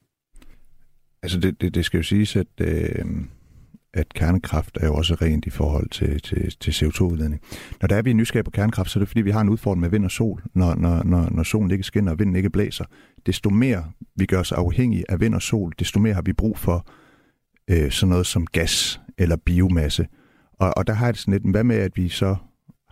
[1.22, 3.04] Altså, det, det, det skal jo siges, at, øh,
[3.94, 7.42] at kernekraft er jo også rent i forhold til, til, til CO2-udledning.
[7.80, 9.48] Når der er vi er nysgerrige på kernekraft, så er det fordi, vi har en
[9.48, 12.50] udfordring med vind og sol, når, når, når, når solen ikke skinner og vinden ikke
[12.50, 12.84] blæser.
[13.26, 13.84] Desto mere
[14.16, 16.86] vi gør os afhængige af vind og sol, desto mere har vi brug for
[17.70, 20.06] øh, sådan noget som gas eller biomasse.
[20.58, 22.36] Og, og der har jeg det sådan lidt, hvad med at vi så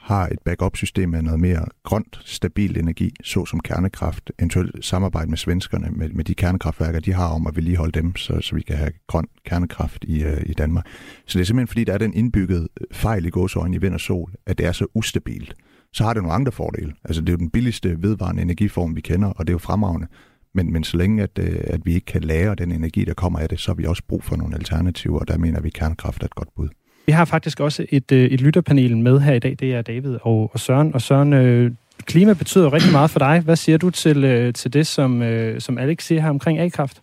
[0.02, 5.88] har et backup-system af noget mere grønt, stabil energi, såsom kernekraft, eventuelt samarbejde med svenskerne,
[5.90, 8.92] med, med de kernekraftværker, de har om at vedligeholde dem, så, så vi kan have
[9.06, 10.86] grøn kernekraft i, øh, i Danmark.
[11.26, 14.00] Så det er simpelthen fordi, der er den indbyggede fejl i gåsøjne i vind og
[14.00, 15.54] sol, at det er så ustabilt.
[15.92, 16.92] Så har det nogle andre fordele.
[17.04, 20.06] Altså det er jo den billigste vedvarende energiform, vi kender, og det er jo fremragende.
[20.54, 23.38] Men, men så længe, at, øh, at vi ikke kan lære den energi, der kommer
[23.38, 25.74] af det, så har vi også brug for nogle alternativer, og der mener vi, at
[25.74, 26.68] kernekraft er et godt bud.
[27.06, 29.56] Vi har faktisk også et, øh, et lytterpanel med her i dag.
[29.60, 30.94] Det er David og, og Søren.
[30.94, 31.72] Og Søren, øh,
[32.04, 33.40] klima betyder rigtig meget for dig.
[33.40, 37.02] Hvad siger du til, øh, til det, som, øh, som Alex siger her omkring A-kraft?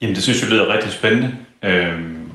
[0.00, 1.36] Jamen, det synes jeg lyder rigtig spændende.
[1.62, 2.30] Øhm,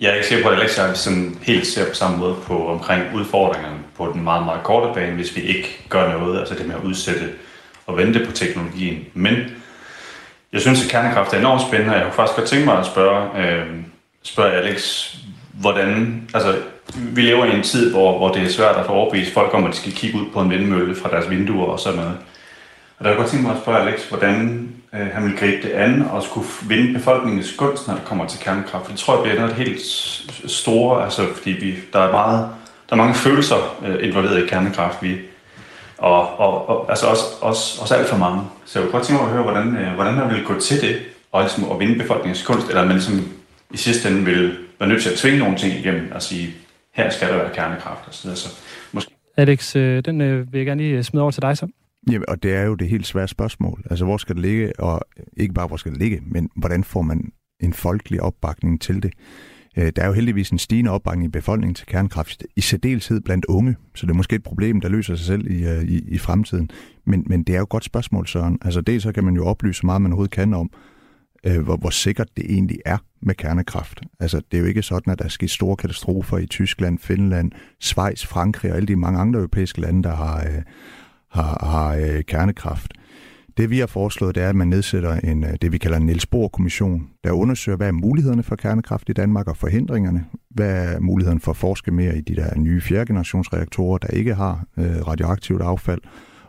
[0.00, 2.68] jeg er ikke sikker på, at Alex jeg sådan helt ser på samme måde på
[2.68, 6.66] omkring udfordringerne på den meget, meget korte bane, hvis vi ikke gør noget, altså det
[6.66, 7.28] med at udsætte
[7.86, 9.04] og vente på teknologien.
[9.14, 9.34] Men
[10.52, 12.86] jeg synes, at kernekraft er enormt spændende, og jeg kunne faktisk godt tænke mig at
[12.86, 13.66] spørge, øh,
[14.22, 15.08] spørge Alex,
[15.52, 16.56] hvordan, altså
[16.96, 19.64] vi lever i en tid, hvor, hvor det er svært at få overbevist folk om,
[19.64, 22.16] at de skal kigge ud på en vindmølle fra deres vinduer og sådan noget.
[22.98, 25.70] Og der kunne godt tænke mig at spørge Alex, hvordan øh, han vil gribe det
[25.70, 28.84] an og skulle vinde befolkningens gunst, når det kommer til kernekraft.
[28.84, 29.80] For det tror jeg bliver noget helt
[30.46, 32.48] store, altså fordi vi, der er meget,
[32.88, 35.02] der er mange følelser øh, involveret i kernekraft.
[35.02, 35.18] Vi,
[36.02, 38.42] og, og, og altså også, også, også alt for mange.
[38.64, 40.80] Så jeg kunne godt tænke mig at høre, hvordan, øh, hvordan man vil gå til
[40.80, 40.96] det,
[41.32, 43.14] og ligesom at vinde befolkningens kunst, eller man ligesom
[43.70, 46.54] i sidste ende vil være nødt til at tvinge nogle ting igennem og sige,
[46.94, 48.36] her skal der være kernekraft og så.
[48.36, 48.48] Så
[48.92, 49.10] måske...
[49.36, 51.66] Alex, øh, den øh, vil jeg gerne lige smide over til dig så.
[52.10, 53.82] Jamen, og det er jo det helt svære spørgsmål.
[53.90, 55.00] Altså, hvor skal det ligge, og
[55.36, 59.12] ikke bare, hvor skal det ligge, men hvordan får man en folkelig opbakning til det?
[59.76, 63.44] Øh, der er jo heldigvis en stigende opbakning i befolkningen til kernekraft, i særdeleshed blandt
[63.44, 66.18] unge, så det er måske et problem, der løser sig selv i, øh, i, i
[66.18, 66.70] fremtiden.
[67.04, 68.58] Men, men det er jo et godt spørgsmål, Søren.
[68.62, 70.70] Altså dels så kan man jo oplyse så meget, man overhovedet kan om,
[71.44, 74.00] øh, hvor, hvor sikkert det egentlig er med kernekraft.
[74.20, 77.52] Altså, det er jo ikke sådan, at der er sket store katastrofer i Tyskland, Finland,
[77.80, 80.62] Schweiz, Frankrig og alle de mange andre europæiske lande, der har, øh,
[81.30, 82.92] har, har øh, kernekraft.
[83.56, 86.06] Det vi har foreslået, det er, at man nedsætter en, øh, det, vi kalder en
[86.06, 90.24] Niels Bohr-kommission, der undersøger, hvad er mulighederne for kernekraft i Danmark og forhindringerne.
[90.50, 94.64] Hvad er muligheden for at forske mere i de der nye fjerdegenerationsreaktorer, der ikke har
[94.76, 96.00] øh, radioaktivt affald.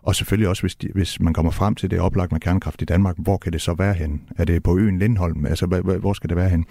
[0.02, 2.86] Og selvfølgelig også, hvis, de, hvis man kommer frem til det oplagt med kernekraft i
[2.86, 4.22] Danmark, hvor kan det så være hen?
[4.38, 5.46] Er det på øen Lindholm?
[5.46, 5.66] Altså,
[6.00, 6.66] hvor skal det være hen?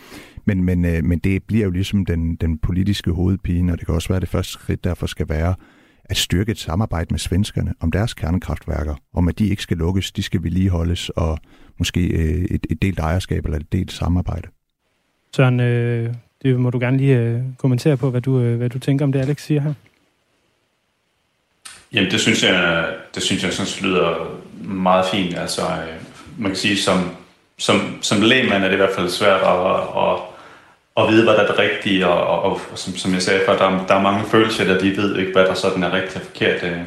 [0.45, 3.95] Men, men, øh, men det bliver jo ligesom den, den politiske hovedpine, og det kan
[3.95, 5.55] også være, at det første skridt derfor skal være,
[6.05, 10.13] at styrke et samarbejde med svenskerne om deres kernekraftværker, om at de ikke skal lukkes,
[10.13, 11.39] de skal vedligeholdes, og
[11.79, 14.49] måske øh, et, et delt ejerskab eller et delt samarbejde.
[15.37, 18.79] Søren, øh, det må du gerne lige øh, kommentere på, hvad du, øh, hvad du
[18.79, 19.75] tænker om det, Alex siger her.
[21.93, 25.39] Jamen, det synes jeg, det synes jeg sådan lyder meget fint.
[25.39, 26.03] Altså, øh,
[26.39, 27.11] man kan sige, som,
[27.59, 29.59] som, som lægmand er det i hvert fald svært at,
[29.97, 30.32] at,
[30.97, 33.57] at vide, hvad der er det rigtige, og, og, og som, som jeg sagde før,
[33.57, 36.17] der, er, der er mange følelser, der de ved ikke, hvad der sådan er rigtigt
[36.17, 36.63] og forkert.
[36.63, 36.79] Øh.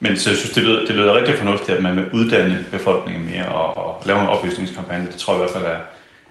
[0.00, 3.30] Men så jeg synes, det lyder, det lyder rigtig fornuftigt, at man vil uddanne befolkningen
[3.30, 5.06] mere og, og lave en oplysningskampagne.
[5.06, 5.78] Det tror jeg i hvert fald er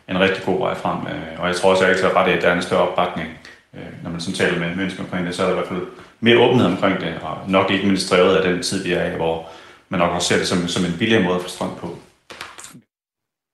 [0.09, 0.97] en rigtig god vej frem.
[0.97, 1.39] Øh.
[1.39, 3.30] Og jeg tror også, at jeg ikke ret i, at der er en større opbakning,
[3.76, 5.82] øh, når man sådan taler med mennesker omkring det, så er der i hvert fald
[6.19, 9.15] mere åbenhed omkring det, og nok ikke mindst drevet af den tid, vi er i,
[9.15, 9.49] hvor
[9.89, 11.97] man nok også ser det som, som en billigere måde at få strøm på.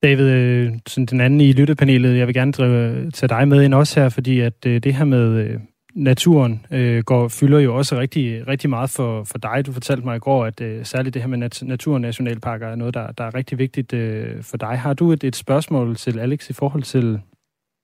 [0.03, 3.63] David, øh, sådan den anden i lyttepanelet, jeg vil gerne drive, øh, tage dig med
[3.63, 5.59] ind også her, fordi at øh, det her med øh,
[5.95, 9.65] naturen øh, går, fylder jo også rigtig, rigtig meget for, for dig.
[9.65, 12.93] Du fortalte mig i går, at øh, særligt det her med nat- naturnationalparker er noget,
[12.93, 14.79] der, der er rigtig vigtigt øh, for dig.
[14.79, 17.19] Har du et, et spørgsmål til Alex i forhold til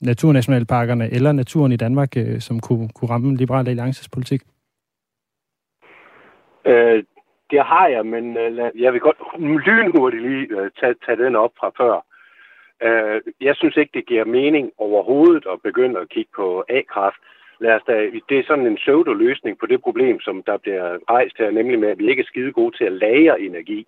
[0.01, 4.41] naturnationalparkerne eller naturen i Danmark, øh, som kunne, kunne ramme Liberal Alliances politik?
[6.67, 7.03] Øh,
[7.51, 11.51] det har jeg, men øh, jeg vil godt lynhurtigt lige øh, tage, tage den op
[11.59, 12.05] fra før.
[12.83, 17.17] Øh, jeg synes ikke, det giver mening overhovedet at begynde at kigge på A-kraft.
[17.59, 17.93] Lad os da,
[18.29, 21.89] det er sådan en pseudo-løsning på det problem, som der bliver rejst her, nemlig med,
[21.89, 23.87] at vi ikke er skide gode til at lagre energi.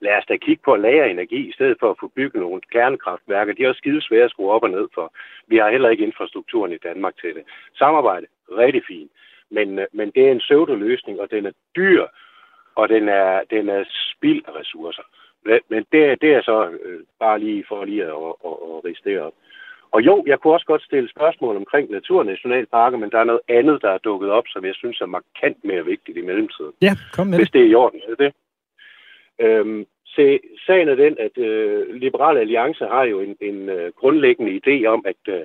[0.00, 2.60] Lad os da kigge på at lagre energi, i stedet for at få bygget nogle
[2.72, 3.52] kernekraftværker.
[3.52, 5.12] De er også skide svære at skrue op og ned for.
[5.46, 7.42] Vi har heller ikke infrastrukturen i Danmark til det.
[7.74, 9.10] Samarbejde, rigtig fint.
[9.50, 12.06] Men, øh, men det er en pseudo-løsning, og den er dyr,
[12.80, 15.02] og den er, den er spild af ressourcer.
[15.68, 19.10] Men det, det er så øh, bare lige for lige at, at, at, at riste
[19.10, 19.32] det op.
[19.90, 23.82] Og jo, jeg kunne også godt stille spørgsmål omkring naturnationalparker, men der er noget andet,
[23.82, 26.72] der er dukket op, som jeg synes er markant mere vigtigt i mellemtiden.
[26.82, 28.32] Ja, kom med Hvis det er i orden, er det?
[29.40, 34.52] Øhm, se, sagen er den, at øh, Liberale Alliance har jo en, en øh, grundlæggende
[34.60, 35.44] idé om, at øh,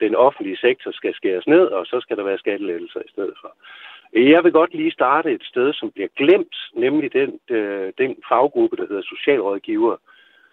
[0.00, 3.54] den offentlige sektor skal skæres ned, og så skal der være skattelettelser i stedet for.
[4.12, 8.76] Jeg vil godt lige starte et sted, som bliver glemt, nemlig den, øh, den faggruppe,
[8.76, 9.96] der hedder socialrådgiver,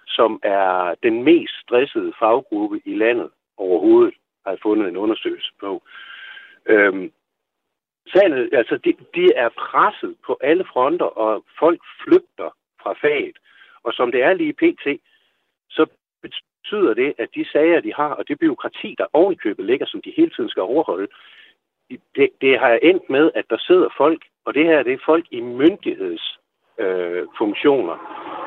[0.07, 5.83] som er den mest stressede faggruppe i landet overhovedet, har jeg fundet en undersøgelse på.
[6.65, 7.11] Øhm,
[8.13, 12.49] sagen, altså, de, de er presset på alle fronter, og folk flygter
[12.81, 13.37] fra faget.
[13.83, 15.01] Og som det er lige pt.,
[15.69, 15.85] så
[16.21, 20.13] betyder det, at de sager, de har, og det byråkrati, der ovenikøbet ligger, som de
[20.17, 21.07] hele tiden skal overholde,
[21.89, 25.25] det, det har endt med, at der sidder folk, og det her det er folk
[25.31, 27.99] i myndighedsfunktioner, øh,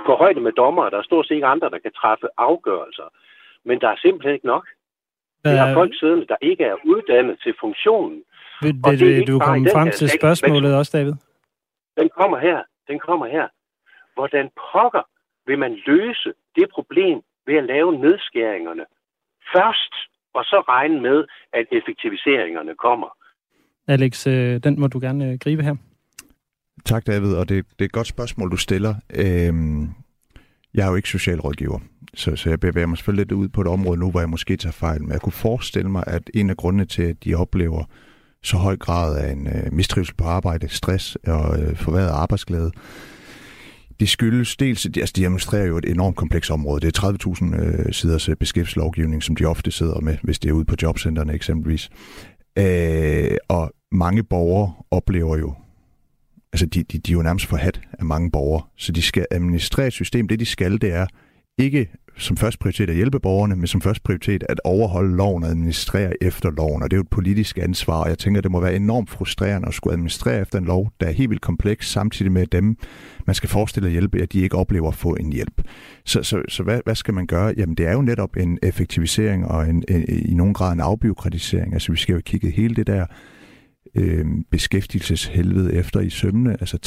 [0.06, 3.08] på højde med dommer, Der er stort set ikke andre, der kan træffe afgørelser.
[3.64, 4.68] Men der er simpelthen ikke nok.
[5.44, 8.24] Vi har folk siddende, der ikke er uddannet til funktionen.
[8.62, 11.12] Vil, vil, vil du komme frem til spørgsmålet også, David?
[11.96, 12.62] Den kommer her.
[12.88, 13.48] Den kommer her.
[14.14, 15.02] Hvordan pokker
[15.46, 18.84] vil man løse det problem ved at lave nedskæringerne
[19.54, 19.94] først,
[20.34, 23.08] og så regne med, at effektiviseringerne kommer?
[23.88, 25.74] Alex, øh, den må du gerne øh, gribe her.
[26.84, 28.94] Tak, David, og det, det er et godt spørgsmål, du stiller.
[29.14, 29.88] Øhm,
[30.74, 31.78] jeg er jo ikke socialrådgiver,
[32.14, 34.56] så, så jeg bevæger mig selvfølgelig lidt ud på et område nu, hvor jeg måske
[34.56, 35.02] tager fejl.
[35.02, 37.84] Men jeg kunne forestille mig, at en af grundene til, at de oplever
[38.42, 42.70] så høj grad af en øh, mistrivsel på arbejde, stress og øh, forværret arbejdsglæde,
[44.00, 46.80] det skyldes dels, altså de administrerer jo et enormt komplekst område.
[46.80, 47.12] Det er
[47.52, 50.76] 30.000 øh, siders øh, beskæftigelseslovgivning, som de ofte sidder med, hvis det er ude på
[50.82, 51.90] jobcentrene eksempelvis.
[52.58, 55.54] Øh, og mange borgere oplever jo,
[56.52, 59.86] altså de, de, de er jo nærmest forhat af mange borgere, så de skal administrere
[59.86, 60.28] et system.
[60.28, 61.06] Det de skal, det er
[61.58, 65.50] ikke som først prioritet at hjælpe borgerne, men som først prioritet at overholde loven og
[65.50, 66.82] administrere efter loven.
[66.82, 69.68] Og det er jo et politisk ansvar, og jeg tænker, det må være enormt frustrerende
[69.68, 72.76] at skulle administrere efter en lov, der er helt vildt kompleks, samtidig med dem,
[73.26, 75.62] man skal forestille at hjælpe, at de ikke oplever at få en hjælp.
[76.04, 77.54] Så, så, så hvad, hvad skal man gøre?
[77.56, 81.72] Jamen det er jo netop en effektivisering og en, en, i nogen grad en afbiokratisering.
[81.72, 83.06] Altså vi skal jo kigge hele det der
[83.94, 86.56] øh, beskæftigelseshelvede efter i sømne.
[86.60, 86.78] Altså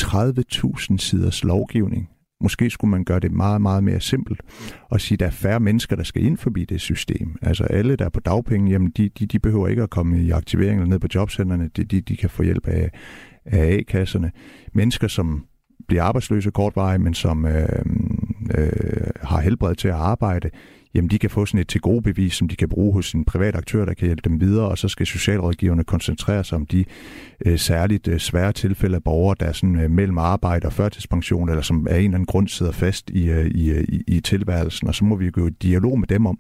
[0.92, 2.10] 30.000 siders lovgivning
[2.42, 4.42] Måske skulle man gøre det meget, meget mere simpelt
[4.90, 7.36] og sige, at der er færre mennesker, der skal ind forbi det system.
[7.42, 10.32] Altså alle, der er på dagpenge, jamen de, de, de behøver ikke at komme i
[10.32, 11.70] aktivering eller ned på jobcenterne.
[11.76, 12.92] De, de, de kan få hjælp af,
[13.46, 14.32] af A-kasserne.
[14.74, 15.46] Mennesker, som
[15.88, 17.86] bliver arbejdsløse kortvarigt, men som øh,
[18.58, 18.72] øh,
[19.22, 20.50] har helbred til at arbejde,
[20.94, 23.26] jamen de kan få sådan et til gode bevis, som de kan bruge hos en
[23.26, 26.86] privat aktør, der kan hjælpe dem videre, og så skal socialrådgiverne koncentrere sig om de
[27.46, 31.50] øh, særligt øh, svære tilfælde af borgere, der er sådan øh, mellem arbejde og førtidspension,
[31.50, 34.20] eller som af en eller anden grund sidder fast i, øh, i, øh, i, i
[34.20, 36.40] tilværelsen, og så må vi jo gå i dialog med dem om,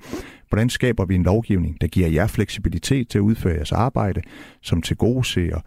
[0.49, 4.21] hvordan skaber vi en lovgivning, der giver jer fleksibilitet til at udføre jeres arbejde,
[4.61, 5.59] som til gode ser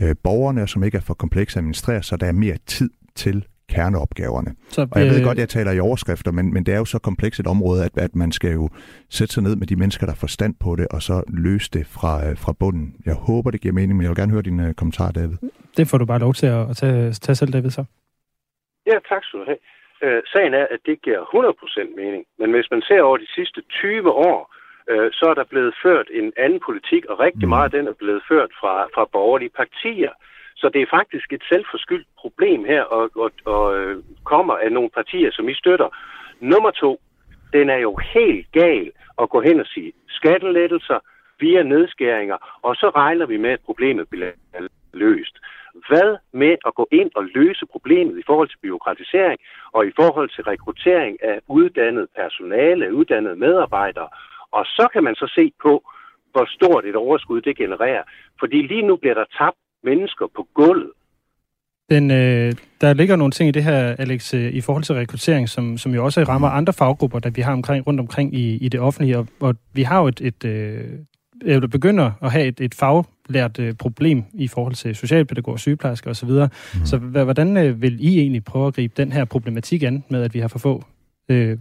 [0.00, 3.44] øh, borgerne, som ikke er for komplekse at administrere, så der er mere tid til
[3.74, 4.50] kerneopgaverne.
[4.68, 6.78] Så, og jeg ved øh, godt, at jeg taler i overskrifter, men, men det er
[6.78, 8.68] jo så komplekst et område, at, at man skal jo
[9.10, 11.84] sætte sig ned med de mennesker, der får stand på det, og så løse det
[11.96, 12.86] fra, øh, fra bunden.
[13.06, 15.36] Jeg håber, det giver mening, men jeg vil gerne høre din uh, kommentar, David.
[15.76, 17.84] Det får du bare lov til at, at tage, tage selv, David, så.
[18.86, 19.60] Ja, tak skal du have.
[20.04, 21.22] Øh, sagen er, at det giver
[21.92, 24.54] 100% mening, men hvis man ser over de sidste 20 år,
[24.90, 27.52] øh, så er der blevet ført en anden politik, og rigtig mm.
[27.54, 30.12] meget af den er blevet ført fra, fra borgerlige partier.
[30.62, 34.90] Så det er faktisk et selvforskyldt problem her, og, og, og øh, kommer af nogle
[34.90, 35.88] partier, som I støtter.
[36.40, 37.00] Nummer to,
[37.52, 38.90] den er jo helt gal
[39.22, 40.98] at gå hen og sige skattelettelser
[41.40, 44.32] via nedskæringer, og så regner vi med, at problemet bliver
[44.92, 45.36] løst.
[45.88, 49.40] Hvad med at gå ind og løse problemet i forhold til byråkratisering
[49.72, 54.08] og i forhold til rekruttering af uddannet personale, uddannede medarbejdere?
[54.50, 55.82] Og så kan man så se på,
[56.32, 58.02] hvor stort et overskud det genererer.
[58.40, 60.90] Fordi lige nu bliver der tabt mennesker på gulvet.
[61.90, 65.48] Den, øh, der ligger nogle ting i det her, Alex, øh, i forhold til rekruttering,
[65.48, 68.68] som, som jo også rammer andre faggrupper, der vi har omkring, rundt omkring i, i
[68.68, 69.18] det offentlige.
[69.18, 73.74] Og, og vi har jo et, et øh, begynder at have et, et faglært øh,
[73.74, 76.30] problem i forhold til socialpædagoger, sygeplejersker osv.
[76.30, 76.86] Mm.
[76.86, 80.34] Så hvordan øh, vil I egentlig prøve at gribe den her problematik an med, at
[80.34, 80.84] vi har for få
[81.28, 81.58] øh,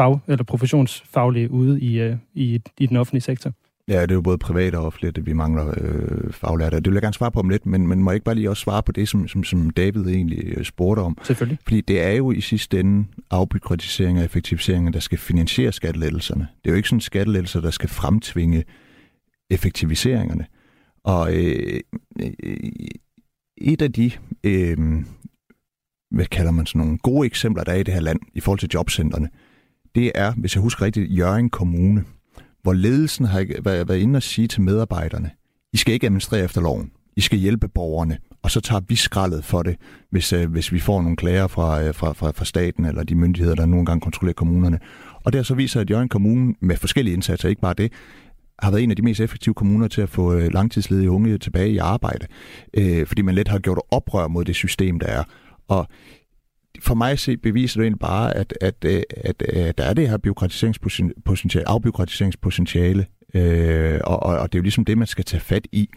[0.00, 3.52] fag- eller professionsfaglige ude i, øh, i, i den offentlige sektor?
[3.88, 6.76] Ja, det er jo både privat og offentligt, at vi mangler øh, faglærte.
[6.76, 8.50] Det vil jeg gerne svare på om lidt, men, men må jeg ikke bare lige
[8.50, 11.18] også svare på det, som, som, som David egentlig øh, spurgte om?
[11.22, 11.58] Selvfølgelig.
[11.62, 16.48] Fordi det er jo i sidste ende afbyråkratisering og effektivisering, der skal finansiere skattelettelserne.
[16.64, 18.64] Det er jo ikke sådan skattelettelser, der skal fremtvinge
[19.50, 20.46] effektiviseringerne.
[21.04, 21.80] Og øh,
[22.20, 22.56] øh,
[23.56, 24.10] et af de,
[24.44, 24.78] øh,
[26.10, 28.58] hvad kalder man sådan nogle gode eksempler, der er i det her land i forhold
[28.58, 29.28] til jobcentrene,
[29.94, 32.04] det er, hvis jeg husker rigtigt, Jørgen Kommune
[32.66, 33.46] hvor ledelsen har
[33.84, 35.30] været inde og sige til medarbejderne,
[35.72, 36.90] I skal ikke administrere efter loven.
[37.16, 39.76] I skal hjælpe borgerne, og så tager vi skraldet for det,
[40.10, 43.14] hvis, øh, hvis vi får nogle klager fra, øh, fra, fra, fra staten eller de
[43.14, 44.78] myndigheder, der nogle gange kontrollerer kommunerne.
[45.24, 47.92] Og det så vist at Jørgen Kommune med forskellige indsatser, ikke bare det,
[48.58, 51.70] har været en af de mest effektive kommuner til at få øh, langtidsledige unge tilbage
[51.70, 52.26] i arbejde,
[52.74, 55.24] øh, fordi man let har gjort oprør mod det system, der er.
[55.68, 55.88] Og
[56.80, 59.94] for mig se beviser det egentlig bare, at, at, øh, at, at, at der er
[59.94, 65.40] det her bureaukratiseringspotentiale, afbureaukratiseringspotentiale, øh, og, og det er jo ligesom det, man skal tage
[65.40, 65.88] fat i,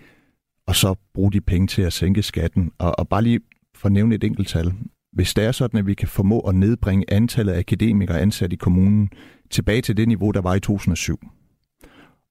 [0.67, 2.71] og så bruge de penge til at sænke skatten.
[2.77, 3.39] Og, og bare lige
[3.75, 4.73] for at nævne et enkelt tal.
[5.13, 8.55] Hvis det er sådan, at vi kan formå at nedbringe antallet af akademikere ansat i
[8.55, 9.09] kommunen
[9.49, 11.19] tilbage til det niveau, der var i 2007,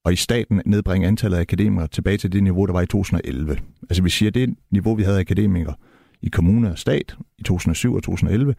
[0.05, 3.57] og i staten nedbringe antallet af akademikere tilbage til det niveau, der var i 2011.
[3.83, 5.75] Altså vi siger, at det niveau, vi havde af akademikere,
[6.23, 8.55] i kommune og stat i 2007 og 2011,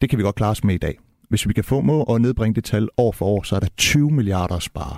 [0.00, 0.98] det kan vi godt klare os med i dag.
[1.28, 3.68] Hvis vi kan få må at nedbringe det tal år for år, så er der
[3.76, 4.96] 20 milliarder at spare.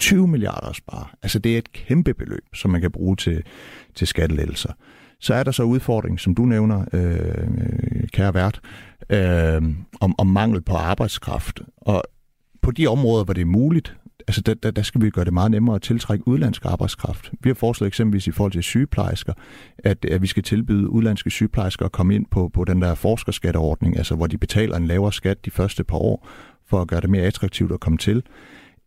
[0.00, 1.06] 20 milliarder at spare.
[1.22, 3.42] Altså det er et kæmpe beløb, som man kan bruge til,
[3.94, 4.72] til skattelettelser.
[5.20, 8.60] Så er der så udfordring, som du nævner, øh, kære vært,
[9.10, 9.62] øh,
[10.00, 11.60] om, om mangel på arbejdskraft.
[11.76, 12.02] Og
[12.62, 13.96] på de områder, hvor det er muligt,
[14.28, 17.32] altså der, der, der skal vi gøre det meget nemmere at tiltrække udlandsk arbejdskraft.
[17.40, 19.32] Vi har foreslået eksempelvis i forhold til sygeplejersker,
[19.78, 23.96] at, at vi skal tilbyde udlandske sygeplejersker at komme ind på, på den der forskerskatteordning,
[23.96, 26.28] altså hvor de betaler en lavere skat de første par år,
[26.66, 28.22] for at gøre det mere attraktivt at komme til.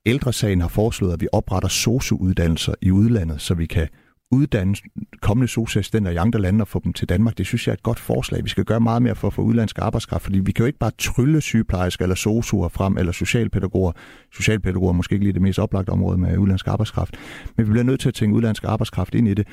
[0.06, 3.88] Ældresagen har foreslået, at vi opretter sosu-uddannelser i udlandet, så vi kan
[4.34, 4.76] uddanne
[5.22, 7.38] kommende sosu-assistenter i andre lande og få dem til Danmark.
[7.38, 8.44] Det synes jeg er et godt forslag.
[8.44, 10.80] Vi skal gøre meget mere for at få udlandsk arbejdskraft, fordi vi kan jo ikke
[10.80, 13.92] bare trylle sygeplejersker eller sosuer frem, eller socialpædagoger.
[14.34, 17.16] Socialpædagoger er måske ikke lige det mest oplagte område med udlandsk arbejdskraft.
[17.58, 19.48] Men vi bliver nødt til at tænke udlandsk arbejdskraft ind i det.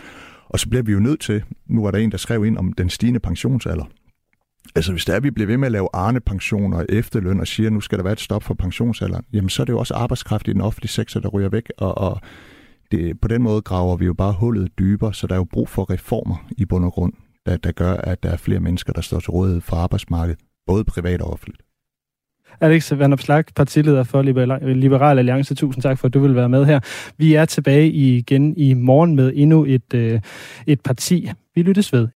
[0.49, 2.73] Og så bliver vi jo nødt til, nu var der en, der skrev ind om
[2.73, 3.85] den stigende pensionsalder.
[4.75, 7.67] Altså hvis der er, vi bliver ved med at lave arnepensioner og efterløn og siger,
[7.67, 9.95] at nu skal der være et stop for pensionsalderen, jamen så er det jo også
[9.95, 12.21] arbejdskraft i den offentlige sektor, der ryger væk, og, og
[12.91, 15.69] det, på den måde graver vi jo bare hullet dybere, så der er jo brug
[15.69, 17.13] for reformer i bund og grund,
[17.47, 20.85] der, der gør, at der er flere mennesker, der står til rådighed for arbejdsmarkedet, både
[20.85, 21.63] privat og offentligt.
[22.61, 24.23] Alex Van Opslag, partileder for
[24.73, 25.55] Liberal Alliance.
[25.55, 26.81] Tusind tak for, at du vil være med her.
[27.19, 30.21] Vi er tilbage igen i morgen med endnu et, øh,
[30.67, 31.31] et parti.
[31.55, 32.09] Vi lyttes ved